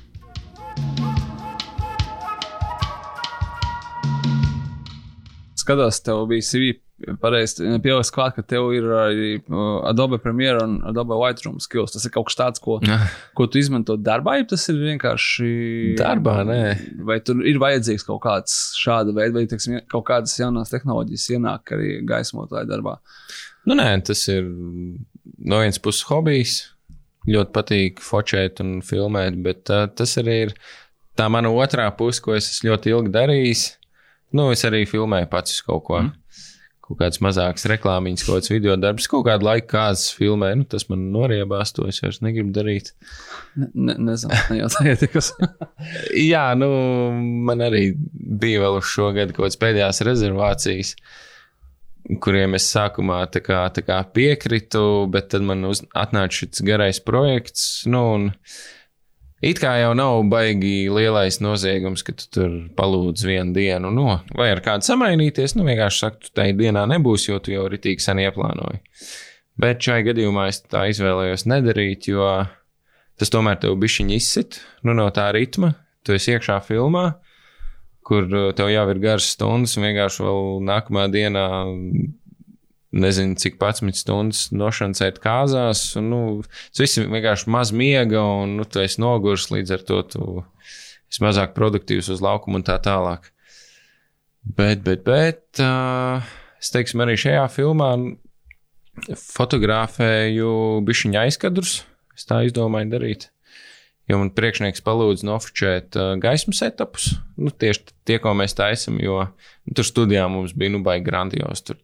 [5.59, 6.88] Skatos, tev bija CV
[7.23, 11.95] pareizi pielikt klāt, ka tev ir arī uh, Adobe Premiere un Adobe Lightroom skills.
[11.95, 12.79] Tas ir kaut kas tāds, ko,
[13.39, 15.51] ko tu izmanto darbā, ja tas ir vienkārši.
[16.01, 16.63] Darbā, nē.
[17.09, 21.77] Vai tur ir vajadzīgs kaut kāds šāda veida, vai teiksim, kaut kādas jaunas tehnoloģijas ienāk
[21.77, 22.99] arī gaismotāju darbā?
[23.69, 26.59] Nu, nē, tas ir no vienas puses hobijs.
[27.29, 30.55] Ļoti patīk focēt un filmēt, bet uh, tas arī ir
[31.19, 33.65] tā mana otrā puse, ko es ļoti ilgi darījis.
[34.37, 36.01] Nu, es arī filmēju pats kaut ko.
[36.05, 36.15] Mm.
[36.89, 40.55] Kaut kādas mazākas reklāmiņas, kaut kāds video darbs, kaut kādu laiku kāds filmē.
[40.57, 42.95] Nu, tas man noriebās, to es vairs negribu darīt.
[43.61, 45.35] Ne, ne, nezinu, nejautājiet, kas.
[46.33, 46.71] Jā, nu,
[47.45, 50.95] man arī bija vēl uz šo gadu kaut kādas pēdējās rezervācijas,
[52.25, 54.83] kuriem es sākumā tā kā, tā kā piekritu,
[55.13, 57.69] bet tad man uz, atnāca šis garais projekts.
[57.85, 58.31] Nu, un,
[59.39, 64.49] It kā jau nav baigi lielais noziegums, ka tu tur palūdz vienu dienu, no, vai
[64.51, 65.55] ar kādu samainīties.
[65.55, 68.83] Nu, vienkārši saka, tu tajā dienā nebūs, jo tu jau ritīgi sen ieplānoji.
[69.59, 72.27] Bet šai gadījumā es tā izvēlējos nedarīt, jo
[73.19, 75.77] tas tomēr tev bišķiņi izsit nu, no tā ritma.
[76.07, 77.07] Tu esi iekšā filmā,
[78.07, 78.27] kur
[78.59, 81.47] tev jau ir garas stundas, un vienkārši vēl nākamā dienā
[82.91, 85.85] nezinu, cik 11 stundas nošancēt kāzās.
[86.01, 86.21] Un, nu,
[86.73, 90.29] tas viss vienkārši maz miega, un nu, tu esi nogurs, līdz ar to tu
[91.09, 93.31] esi mazāk produktīvs uz laukuma un tā tālāk.
[94.49, 96.25] Bet, bet, bet uh,
[96.61, 97.93] es teiksim, arī šajā filmā
[99.19, 100.53] fotografēju
[100.87, 101.83] bišķiņa aizkadrus.
[102.17, 103.29] Es tā izdomāju darīt.
[104.09, 107.13] Jo man priekšnieks palūdza nofočēt uh, gaismu setupus.
[107.37, 111.61] Nu, tieši tie, ko mēs taisām, jo nu, tur studijā mums bija nu, baigi grandios.
[111.69, 111.77] Tur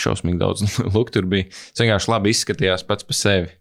[0.00, 0.64] šausmīgi daudz
[0.96, 1.48] luktu tur bija.
[1.50, 3.52] Es vienkārši labi izskatījās pats par sevi.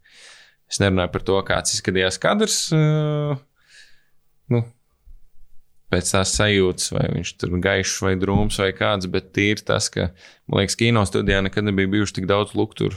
[0.71, 2.57] Es nerunāju par to, kāds izskatījās kadrs.
[2.73, 3.35] Uh,
[4.53, 4.63] nu,
[5.93, 9.91] pēc tās sajūtas, vai viņš tur ir gaišs vai drūms vai kāds, bet tīri tas,
[9.93, 10.09] ka,
[10.49, 12.89] man liekas, kino studijā nekad nebija bijuši tik daudz luktu.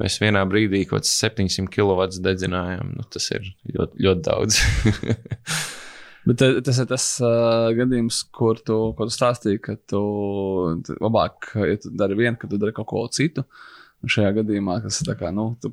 [0.00, 2.96] Mēs vienā brīdī kaut kāds 700 kW dedzinājām.
[2.96, 4.58] Nu, tas ir ļoti, ļoti daudz.
[6.28, 10.02] Bet tas ir tas uh, gadījums, kur tu, tu stāstīji, ka tu
[11.02, 13.42] labāk, ja tu dari vienu, ka tu dari kaut ko citu.
[14.02, 15.72] Un šajā gadījumā, kas ir kā, nu, tu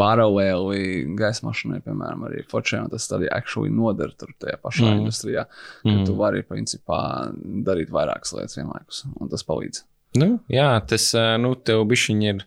[0.00, 2.44] paralēli gaisa mašīnai, piemēram, arī
[2.80, 5.02] un tas arī actually noder tur tajā pašā mm.
[5.02, 5.44] industrijā,
[5.82, 6.04] ka mm.
[6.08, 7.00] tu vari, principā,
[7.66, 9.84] darīt vairākas lietas vienlaikus, un tas palīdz.
[10.18, 12.40] Nu, jā, tas, nu, tev bišķiņi ir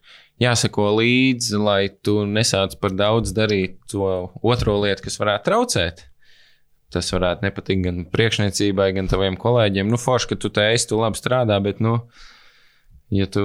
[0.43, 4.09] jāsako līdzi, lai tu nesāc par daudz darīt to
[4.41, 6.03] otro lietu, kas varētu traucēt
[6.93, 9.89] tas varētu nepatikt gan priekšniecībai, gan taviem kolēģiem.
[9.89, 11.99] Nu, forši, ka tu te esi, tu labi strādā, bet, nu,
[13.13, 13.43] ja tu.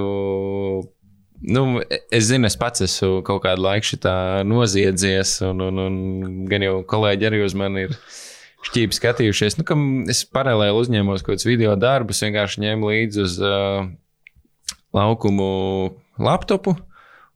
[1.39, 1.63] Nu,
[2.11, 6.01] es zinu, es pats esmu kaut kādu laiku šitā noziedzies, un, un, un
[6.51, 7.95] gan jau kolēģi arī uz mani ir
[8.67, 9.61] šķīvi skatījušies.
[9.61, 9.79] Nu,
[10.11, 13.87] es paralēli uzņēmos kaut kādus video darbus, vienkārši ņēmu līdzi uz uh,
[14.99, 15.49] laukumu
[16.19, 16.75] laptopu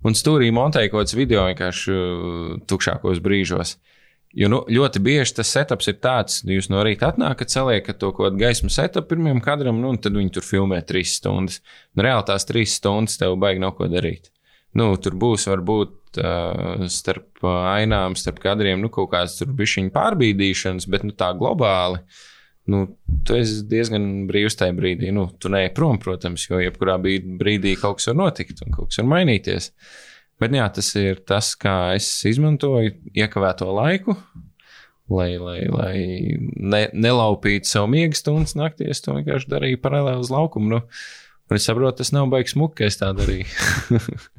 [0.02, 3.76] un stūrī montēju kaut kādus video vienkārši uh, tukšākos brīžos.
[3.76, 4.01] Uh,
[4.32, 8.14] Jo nu, ļoti bieži tas setups ir tāds, ka jūs no rīta atnākat, saliekat to
[8.16, 11.60] kaut kādu gaismu setupu pirmajam kadram, nu, un tad viņi tur filmē trīs stundas.
[11.92, 14.30] Nu, reāli tās trīs stundas tev baigi nav ko darīt.
[14.78, 21.04] Nu, tur būs varbūt uh, starp ainām, starp kadriem, nu, kaut kādas bišķiņu pārbīdīšanas, bet
[21.04, 22.00] nu, tā globāli.
[22.72, 22.86] Nu,
[23.26, 25.10] tu esi diezgan brīvs tajā brīdī.
[25.12, 29.02] Nu, tu neej prom, protams, jo jebkurā brīdī kaut kas var notikt un kaut kas
[29.02, 29.68] var mainīties.
[29.72, 30.11] Uh,
[30.42, 34.16] Bet jā, tas ir tas, kā es izmantoju iekavēto laiku,
[35.12, 35.96] lai, lai, lai
[36.56, 38.88] ne, nelaupītu savu miega stundas naktī.
[38.90, 40.72] Es to vienkārši darīju paralēli uz laukumu.
[40.72, 43.46] Nu, un es saprotu, tas nav baigs muka, ka es tā darīju.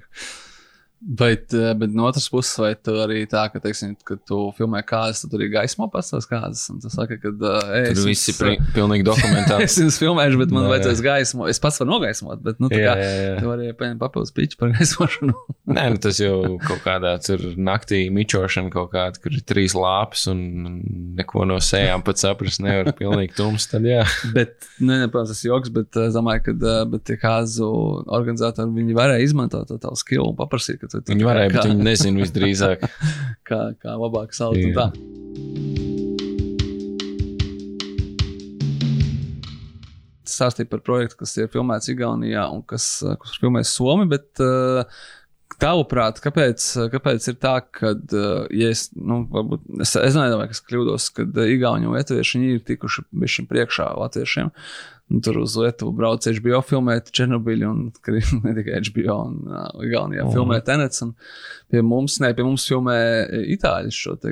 [1.03, 4.79] Bet, eh, bet no otras puses, vai tu arī tā, ka, teiksim, kad tu filmē
[4.87, 6.61] kādas, tad tur arī gaismo pats tās kādas.
[6.71, 9.65] Un tu saki, ka, uh, es, Tur viss ir pri- pilnīgi dokumentāli.
[9.67, 11.49] es jums filmēšu, bet man Jā, vajadzēs gaismo.
[11.51, 13.33] Es pats varu nogaismot, bet, nu, tā Jā, kā, jā, jā.
[13.41, 15.35] tu vari paņemt papildus pīķi par gaismošanu.
[15.75, 20.23] Nē, nu tas jau kaut kādā tur naktī mičošana kaut kāda, kur ir trīs lāpas
[20.31, 20.39] un
[21.19, 22.93] neko no sējām pat saprast nevar.
[23.03, 24.05] Pilnīgi tums, tad jā.
[24.31, 27.19] bet, ne, ne, protams, tas ir joks, bet eh, es domāju, ka, eh, bet tie
[27.19, 27.67] kāzu
[28.07, 31.87] organizatori, viņi varēja izmantot to tavu skilu un paprasīt, tu Viņi varēja, kā, bet viņi
[31.87, 32.85] nezina visdrīzāk.
[33.49, 34.87] kā, kā labāk salikt un tā.
[40.33, 44.41] Stāstīja par projektu, kas ir filmēts Igaunijā un kas, eh, kas ir filmēts Somijā, bet
[44.41, 44.87] uh,
[45.61, 50.49] tavuprāt, kāpēc, kāpēc ir tā, ka, uh, ja es, nu, varbūt, es, es nezinu, vai
[50.51, 54.51] es kļūdos, ka uh, Igauni un Lietuvieši viņi ir tikuši bišķi priekšā latviešiem.
[55.11, 57.81] Un tur uz Lietuvu brauc HBO filmēt Černobiļu un
[58.45, 60.31] ne tikai HBO un uh, Igaunijā Mhm.
[60.33, 61.01] filmē Tenets.
[61.05, 61.11] Un
[61.69, 62.95] pie mums, ne, pie mums filmē
[63.57, 64.31] Itāļi šo te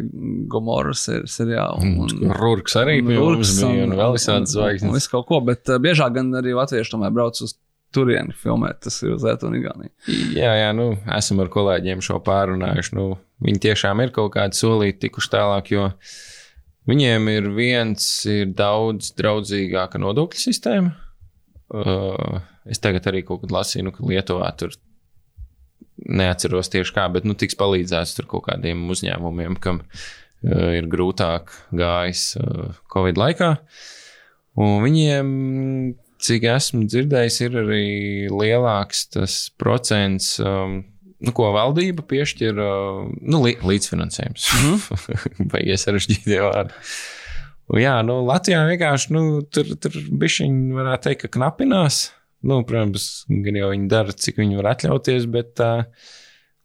[0.49, 1.83] Gomorra ser, seriālu.
[2.01, 4.95] Un Rūks arī pie mums bija un vēl visādi Un zvaigznes.
[4.95, 7.57] visu kaut ko, bet uh, biežāk gan arī latvieši tomēr brauc uz
[7.91, 8.79] turieni filmēt.
[8.87, 9.91] Tas ir uz Lietuvu un Igauniju.
[10.39, 12.95] Jā, jā, nu, esam ar kolēģiem šo pārunājuši.
[12.95, 13.09] Nu,
[13.43, 15.89] viņi tiešām ir kaut kādi solīti tikuši tālāk, jo
[16.91, 20.93] viņiem ir viens, ir daudz draudzīgāka nodokļu sistēma.
[21.71, 24.75] Uh, es tagad arī kaut kad lasīju, nu, ka Lietuvā tur
[26.01, 31.53] neatceros tieši kā, bet nu, tiks palīdzēts tur kaut kādiem uzņēmumiem, kam uh, ir grūtāk
[31.77, 33.53] gājis uh, Covid laikā.
[34.59, 35.27] Un viņiem,
[36.21, 37.85] cik esmu dzirdējis, ir arī
[38.27, 40.81] lielāks tas procents, um,
[41.21, 42.61] nu, ko valdība piešķir,
[43.21, 44.47] nu, li līdzfinansējums.
[45.51, 46.77] Baigies sarežģītie vārdi.
[47.79, 52.09] Jā, nu, Latvijā vienkārši nu, tur, tur bišķiņi varētu teikt, ka knapinās.
[52.41, 55.85] Nu, protams, gan jau viņi dara, cik viņi var atļauties, bet uh,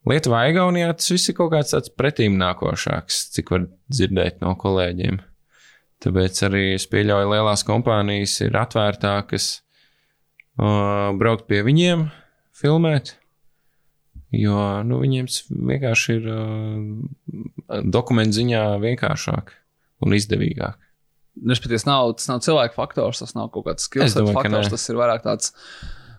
[0.08, 5.20] Lietuvā, Igaunijā tas viss ir kaut kāds tāds pretīm nākošāks, cik var dzirdēt no kolēģiem.
[6.04, 9.50] Tāpēc arī es pieļauju, lielās kompānijas ir atvērtākas
[10.60, 12.08] uh, braukt pie viņiem,
[12.56, 13.16] filmēt.
[14.34, 15.28] Jo nu, viņiem
[15.70, 19.52] vienkārši ir uh, dokumentu ziņā vienkāršāk
[20.06, 20.80] un izdevīgāk.
[21.36, 24.42] Respektīvi, tas nav, tas nav cilvēku faktors, tas nav kaut kāds Es skills domāju, ka
[24.42, 24.72] faktors, nē.
[24.72, 25.52] tas ir vairāk tāds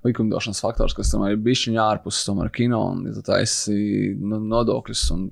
[0.06, 3.76] likumdošanas faktors, kas tomēr ir bijis viņa ārpus tomēr kino un, ja taisi
[4.18, 5.26] nu, nodokļus un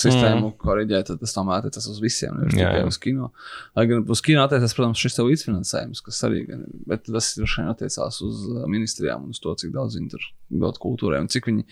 [0.00, 0.56] sistēmu mm.
[0.60, 3.30] korģēt, tad tas tomēr attiecas uz visiem, nevis tikai uz kino.
[3.78, 7.62] Lai gan uz kino attiecas, protams, šis tev līdzfinansējums, kas arī, gan, bet tas droši
[7.62, 10.30] vien attiecās uz uh, ministrijām un uz to, cik daudz viņi tur
[10.64, 11.66] dod kultūrai un cik viņi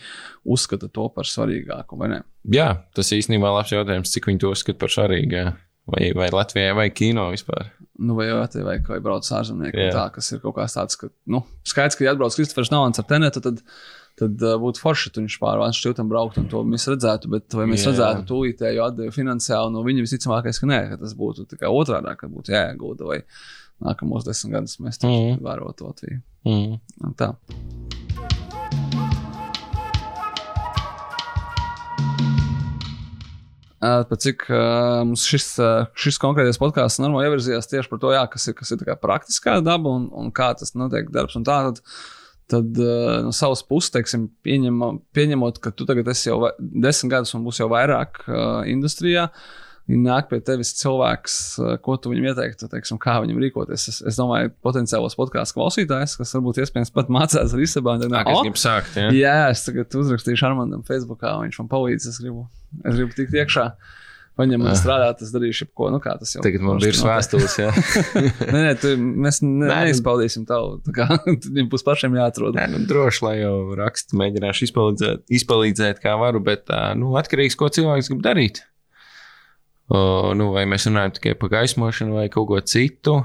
[0.49, 2.21] uzskata to par svarīgāku, vai ne?
[2.49, 5.49] Jā, tas īstenībā labs jautājums, cik viņi to uzskata par svarīgu.
[5.89, 7.71] Vai, vai Latvijai, vai kino vispār.
[7.99, 9.95] Nu, vai tā, vai, vai brauc ārzemnieki, yeah.
[9.95, 13.07] tā, kas ir kaut kāds tāds, ka, nu, skaidrs, ka, ja atbrauc Kristofers Nolans ar
[13.09, 13.63] tenetu, tad,
[14.21, 17.57] tad uh, būtu forši, ka viņš pāri Vācu šķiltam braukt un to mēs redzētu, bet
[17.59, 17.91] vai mēs yeah.
[17.91, 22.31] redzētu tūlītēju atdevi finansiāli, no viņa visticamākais, ka nē, ka tas būtu tikai otrādā, ka
[22.31, 23.23] būtu jāiegūda, vai
[23.89, 25.43] nākamos desmit gadus mēs tur mm.
[25.43, 26.23] vērotu Latviju.
[26.47, 26.79] Mm.
[27.03, 27.33] Nu, Tā.
[33.79, 38.11] Uh, pat cik uh, mums šis, uh, šis konkrētais podkāsts normāli ievirzījās tieši par to,
[38.11, 41.37] jā, kas ir, kas ir praktiskā daba un, un kā tas notiek darbs.
[41.39, 41.79] Un tā, tad,
[42.51, 44.83] tad uh, no savas puses, teiksim, pieņem,
[45.15, 49.29] pieņemot, ka tu tagad esi jau desmit gadus un būs jau vairāk uh, industrijā.
[49.29, 53.87] Viņi nāk pie tevis cilvēks, uh, ko tu viņam ieteiktu, teiksim, kā viņam rīkoties.
[53.89, 58.11] Es, es domāju, potenciālos podkāstu klausītājs, kas varbūt iespējams pat mācās ar Isabelu.
[58.13, 59.09] Tā, kas grib sākt, jā.
[59.17, 62.11] Jā, es tagad uzrakstīšu Armandam Facebookā, viņš man palīdz.
[62.13, 62.45] Es gribu,
[62.85, 63.71] es gribu tikt iekšā.
[64.39, 64.77] Viņam man Ah.
[64.79, 66.95] strādāt, es darīšu jebko, nu kā tas jau Tagad man notiek.
[66.95, 67.73] vēstules, jā.
[68.55, 70.77] Nē, nē, tu, mēs ne, Nē, nu- neizpaudīsim tavu.
[70.87, 71.09] tā kā
[71.57, 72.55] Viņam būs pašiem jāatrod.
[72.55, 76.71] Nē, nu, droši, lai jau rakstu, mēģināšu izpalīdzēt, izpalīdzēt kā varu, bet
[77.01, 78.63] nu, atkarīgs ko cilvēks grib darīt.
[79.89, 79.99] O,
[80.37, 83.23] nu, vai mēs runājam tikai par gaismošanu vai kaut ko citu?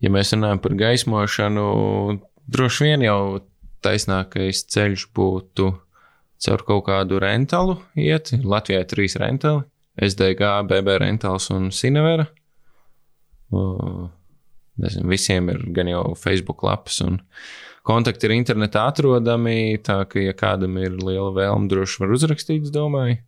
[0.00, 1.66] Ja mēs runājam par gaismošanu,
[2.52, 3.20] droši vien jau
[3.84, 5.70] taisnākais ceļš būtu
[6.46, 8.32] caur kaut kādu rentalu iet.
[8.44, 9.64] Latvijā ir trīs rentali-
[10.08, 12.26] SDG, BB rentals un Sinevera.
[13.52, 14.10] O,
[14.80, 17.20] nezinu, visiem ir gan jau Facebook lapas un
[17.86, 19.78] kontakti ir internetā atrodami.
[19.78, 23.20] Tā ka, ja kādam ir liela vēlme, droši var uzrakstīt, es domāju.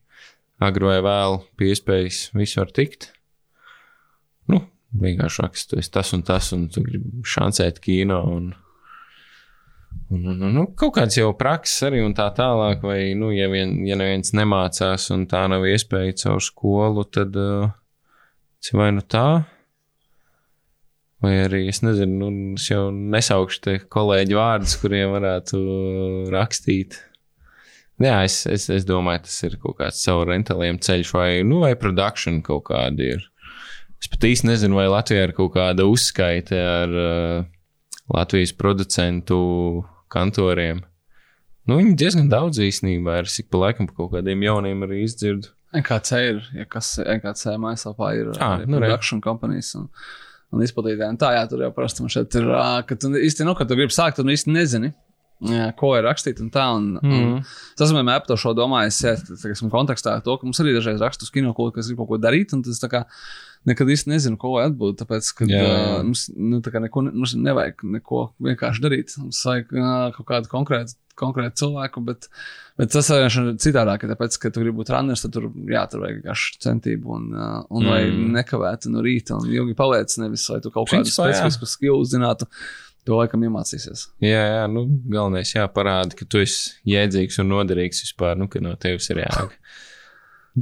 [0.59, 3.13] Agri vai vēl pie iespējas visu var tikt.
[4.51, 4.63] Nu,
[4.99, 8.19] vienkārši rakstu, tu esi tas un tas, un tu gribi šancēt kino.
[8.37, 8.49] Un,
[10.11, 13.51] un, un, un, nu, kaut kāds jau prakses arī un tā tālāk, vai, nu, ja,
[13.53, 17.71] vien, ja neviens nemācās un tā nav iespēja caur skolu, tad uh,
[18.75, 19.29] vai nu tā,
[21.19, 25.63] Vai arī es nezinu, nu, es jau nesaukšu te kolēģi vārdus, kuriem varētu
[26.31, 27.01] rakstīt.
[27.99, 31.73] Jā, es, es, es domāju, tas ir kaut kāds savu rentāliem ceļš vai, nu, vai
[31.79, 33.25] produkcija kaut kāda ir.
[33.99, 37.49] Es pat īsti nezinu, vai Latvijā ir kaut kāda uzskaite ar uh,
[38.15, 39.41] Latvijas producentu
[40.13, 40.85] kantoriem.
[41.69, 43.29] Nu, viņi diezgan daudz īstenībā ir.
[43.29, 45.51] Es ik pa laikam par kaut kādiem jauniem arī izdzirdu.
[45.77, 49.91] NKC ir, ja kas NKC mājaslapā ir Ah, nu production companies un,
[50.55, 51.11] un izplatītāji.
[51.13, 52.49] Un Tā, jā, tur jau parasti man šeit ir,
[52.89, 54.95] ka tu īsti, nu, kad tu gribi sākt, tu īsti nezini.
[55.47, 56.65] Jā, ko ir rakstīt un tā.
[56.75, 57.19] Un, mm.
[57.19, 61.03] un tas man vienmēr par to domājis, teiksim, kontekstā ar to, ka mums arī dažreiz
[61.05, 63.05] raksta uz kino, ko, kas grib kaut ko darīt, un tas tā kā
[63.69, 65.03] nekad īsti nezinu, ko atbildēt.
[65.03, 65.75] Tāpēc, ka Jā, jā.
[65.75, 69.15] uh, mums, nu, tā neko, ne- mums nevajag neko vienkārši darīt.
[69.23, 72.29] Mums vajag uh, kaut kādu konkrētu, konkrētu cilvēku, bet,
[72.79, 74.07] bet tas ir citādāk.
[74.11, 77.63] Tāpēc, ka tu gribi būt runners, tad tur, jā, tur vajag vienkārši centību un, uh,
[77.71, 77.95] un mm.
[77.95, 78.03] vai
[78.41, 81.41] nekavēt no rīta un ilgi paliec, nevis lai tu kaut kādu Principā, jā.
[81.41, 82.51] specifisku skilu zinātu.
[83.09, 84.03] To laikam iemācīsies.
[84.21, 88.75] Jā, jā, nu, galvenais jāparāda, ka tu esi jēdzīgs un noderīgs vispār, nu, ka no
[88.81, 89.47] tevis ir jēga.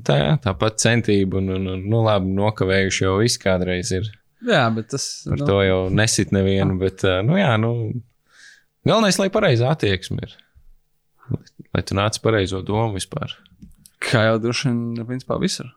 [0.07, 4.07] Tā, jā, tāpat centība, un, un, un nu, labi, nokavējuši jau viss kādreiz ir.
[4.47, 7.73] Jā, bet tas Par to jau nesit nevienu, bet, nu, jā, nu,
[8.87, 10.39] galvenais, lai pareizā attieksme ir.
[11.75, 13.35] Lai tu nāc pareizo domu vispār.
[14.07, 15.73] kā jau droši vien, principā, visur.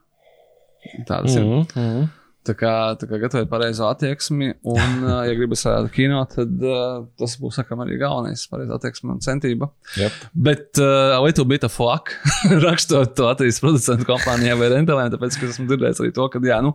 [1.07, 1.39] Tādas mm.
[1.39, 1.45] ir.
[1.49, 2.09] Mm -hmm.
[2.49, 7.03] Tā kā, tā kā gatavot pareizo attieksmi, un, uh, ja gribas rādīt kino, tad uh,
[7.19, 9.67] tas būs sakam, arī galvenais- pareizā attieksme un centība.
[9.99, 10.15] Yep.
[10.49, 12.09] Bet uh, little bit of luck
[12.65, 16.57] rakstot to Latvijas producentu kompānijai vai rentālēm, tāpēc, ka esmu dzirdējis arī to, ka, jā,
[16.65, 16.73] nu,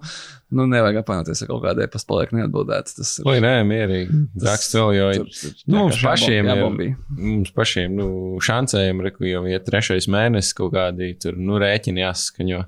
[0.55, 2.95] nu nevajag apvainoties, ja kaut kāda e-pasta paliek neatbildēta.
[3.01, 3.27] Tas ir.
[3.27, 4.21] Lai nē, mierīgi.
[4.47, 5.19] Raksts vēl ir.
[5.25, 6.53] tur- tur Nu, mums pašiem ir.
[6.53, 6.89] jābombī.
[7.19, 8.07] Mums pašiem, nu,
[8.45, 12.63] šancējiem, reku jau ir trešais mēnesis kaut kādi tur, nu, rēķini jāsaskaņo.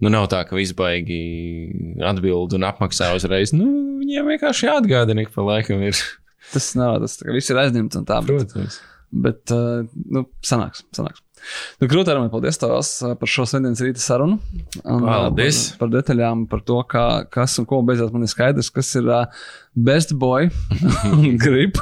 [0.00, 1.20] Nu, nav tā, ka viss baigi
[2.08, 3.52] atbild un apmaksā uzreiz.
[3.56, 3.66] Nu,
[4.00, 5.98] viņiem vienkārši jāatgādina, ka pa laikam ir.
[6.54, 8.20] Tas nav tas, kā viss ir aizņemts un tā.
[8.24, 8.78] Bet, Protams.
[9.26, 9.84] bet uh,
[10.16, 11.20] nu, sanāks, sanāks.
[11.80, 14.38] Nu, Krūti arī paldies tev Ās, par šo svētdienas rīta sarunu.
[14.84, 15.60] Un, Paldies.
[15.72, 18.90] uh, Par, par detaļām, par to, kā, kas un ko beidzot man ir skaidrs, kas
[19.00, 19.24] ir uh,
[19.74, 20.50] best boy
[21.14, 21.80] un grib.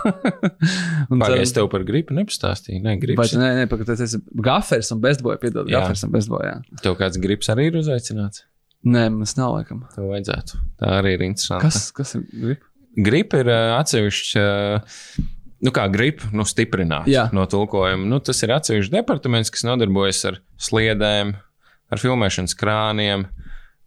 [1.11, 2.83] un Pagaidzi, tev par gripu nepastāstīju.
[2.85, 3.33] Nē, gripas.
[3.35, 5.83] tu nē, nē, pagaidi, tas ir gafers un best boy, piedod, Jā.
[5.83, 6.57] gafers un best boy, jā.
[6.85, 8.45] Tev kāds grips arī ir uzaicināts.
[8.89, 9.83] Nē, mums nav laikam.
[9.95, 10.61] Tev vajadzētu.
[10.79, 11.67] Tā arī ir interesanti.
[11.67, 12.65] Kas, kas ir grib?
[12.99, 14.47] Gripa ir ā, atsevišķs, ā,
[15.65, 17.29] nu kā gripa, nu stiprināt Jā.
[17.35, 18.07] no tulkojuma.
[18.09, 21.35] Nu, tas ir atsevišķs departaments, kas nodarbojas ar sliedēm,
[21.89, 23.29] ar filmēšanas krāniem.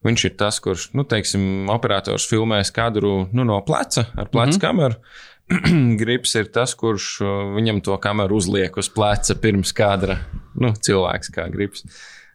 [0.02, 4.58] Viņš ir tas, kurš, nu, teiksim, operators filmēs kadru nu, no pleca ar pleca mm
[4.58, 4.64] -hmm.
[4.66, 4.96] kameru.
[6.02, 10.18] Grips ir tas, kurš ā, viņam to kameru uzliek uz pleca pirms kadra.
[10.56, 11.86] Nu, cilvēks kā grips.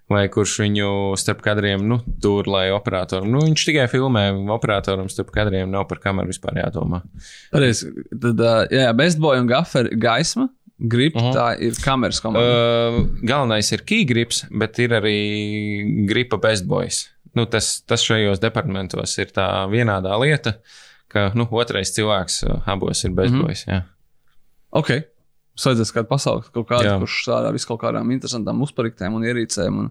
[0.08, 0.88] Vai kurš viņu
[1.18, 5.98] starp kadriem nu, tur, lai operatoram, nu, viņš tikai filmē, operatoram starp kadriem nav par
[5.98, 7.00] kameru vispār jādomā.
[7.50, 7.88] Pareizi.
[8.22, 10.48] Tad, uh, jā, best boy un gaferi gaisma.
[10.78, 11.30] Grib, uh Mhm.
[11.30, 11.34] -huh.
[11.34, 12.46] tā ir kameras komanda.
[12.46, 17.08] Uh, galvenais ir kīgrips, bet ir arī gripa bestboys.
[17.34, 20.54] Nu, tas, tas šajos departamentos ir tā vienādā lieta,
[21.08, 23.66] ka nu, otrais cilvēks uh, abos ir bestboys.
[23.66, 23.82] Mm -hmm.
[24.70, 24.90] Ok.
[25.56, 26.96] Sēdzēs kādu pasauli, kaut kādu, Jā.
[27.00, 29.90] kurš strādā vis kaut kādām interesantām uzpariktēm un ierīcēm un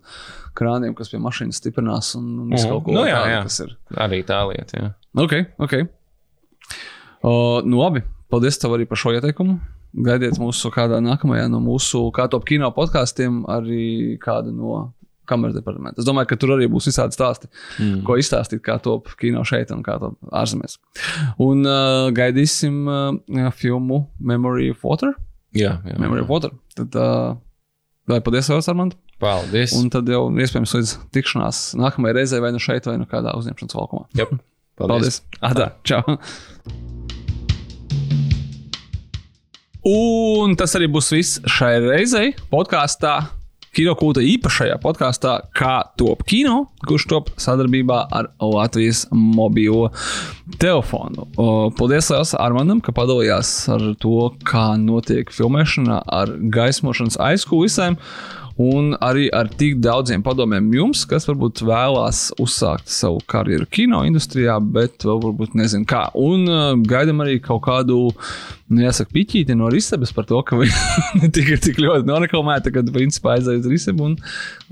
[0.54, 2.74] krāniem, kas pie mašīnas stiprinās un, un visu Mhm.
[2.76, 3.44] kaut ko Nu, jā, tādu, jā.
[3.44, 3.72] kas ir.
[4.06, 4.78] Arī tā lieta.
[4.78, 4.92] Jā.
[5.18, 5.34] Ok,
[5.66, 5.74] ok.
[7.26, 9.58] O, nu labi, paldies tev arī par šo ieteikumu.
[10.06, 14.94] Gaidiet mūsu kādā nākamajā no mūsu kā top kino podkāstiem, arī kādu no
[15.26, 15.98] kameras departamenta.
[16.04, 17.48] Es domāju, ka tur arī būs visādi stāsti,
[17.82, 18.04] mm.
[18.06, 20.76] ko izstāstīt, kā top kino šeit un kā top ārzemēs.
[21.42, 25.16] Un uh, gaidīsim uh, filmu Memory of Water.
[25.56, 25.98] Jā, jā.
[26.02, 26.52] Memory of Water.
[26.76, 27.36] Tad, uh,
[28.12, 28.98] lai paldies, Armand.
[29.24, 29.76] Paldies.
[29.80, 33.78] Un tad jau iespējams līdz tikšanās nākamajai reizei vai nu šeit, vai nu kādā uzņemšanas
[33.80, 34.10] valkumā.
[34.20, 34.36] Jep.
[34.80, 35.22] Paldies!
[35.24, 35.24] Paldies.
[35.40, 36.18] Atā, čau!
[39.86, 43.20] Un tas arī būs viss šai reizei podkāstā.
[43.76, 49.90] Kinokūta īpašajā podkāstā, kā top kino, kurš top sadarbībā ar Latvijas mobilo
[50.62, 51.28] telefonu.
[51.78, 58.00] Paldies liels Armandam, ka padalījās ar to, kā notiek filmēšana ar gaismošanas aizkulisēm.
[58.56, 64.56] Un arī ar tik daudziem padomiem jums, kas varbūt vēlās uzsākt savu karjeru kino industrijā,
[64.64, 66.06] bet vēl varbūt nezinu kā.
[66.16, 67.98] Un uh, gaidām arī kaut kādu,
[68.72, 70.74] nu, jāsaka, piķīti no Risebes par to, ka viņi
[71.22, 74.16] ne tik ļoti noreklamēti, kad principā aizēja uz Risebu un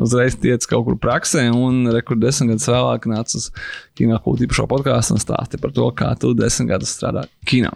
[0.01, 1.45] uzreiz tiec kaut kur praksē.
[1.53, 3.49] Un rekur desmit gadus vēlāk nāca uz
[3.97, 7.73] kino kultūra īpašo podkāstu un stāsti par to, kā tu desmit gadus strādā kino.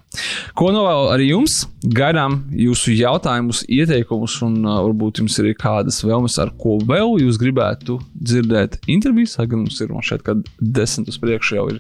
[0.58, 1.60] Ko novēlu arī jums?
[1.86, 7.38] Gaidām jūsu jautājumus, ieteikumus, un uh, varbūt jums ir kādas vēlmes, ar ko vēl jūs
[7.42, 9.38] gribētu dzirdēt intervijas.
[9.38, 11.80] Gan mums ir man šeit, kad desmit uz priekšu jau ir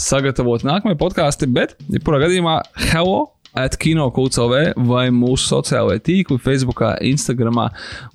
[0.00, 2.58] sagatavoti nākamie podkāsti, bet, ja kurā gadījumā,
[2.88, 3.34] hello!
[3.54, 7.60] At kinokūts.lv vai mūsu sociālajā tīklā, Facebook, Instagram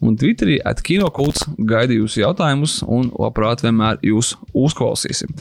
[0.03, 1.45] un Twitterī at kinokūts.
[1.69, 5.31] Gaidu jūsu jautājumus un labprāt vienmēr jūs uzklausīsim.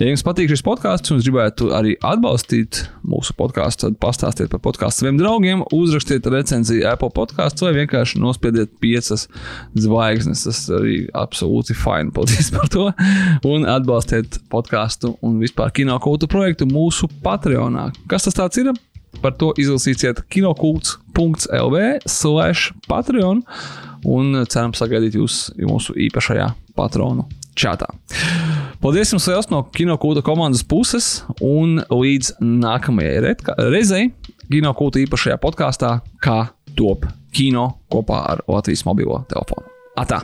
[0.00, 5.04] Ja jums patīk šis podkāsts un gribētu arī atbalstīt mūsu podkāstu, tad pastāstiet par podkāstu
[5.04, 9.26] saviem draugiem, uzrakstiet recenziju Apple podkāstu vai vienkārši nospiediet piecas
[9.78, 10.44] zvaigznes.
[10.48, 12.12] Tas arī absolūti fini.
[12.14, 12.90] Paldies par to!
[13.48, 17.88] Un atbalstiet podkāstu un vispār kinokūtu projektu mūsu Patreonā.
[18.10, 18.72] Kas tas ir?
[19.22, 23.42] Par to izlasīsiet kinokults.lv slash Patreon
[24.06, 27.26] un ceram sagaidīt jūs mūsu īpašajā patronu
[27.58, 27.90] čatā.
[28.78, 33.34] Paldies jums liels no kinokūta komandas puses un līdz nākamajai
[33.72, 34.12] reizei
[34.48, 36.40] kinokūta īpašajā podkāstā, kā
[36.78, 39.66] top kino kopā ar Latvijas mobilo telefonu.
[39.98, 40.22] Atā!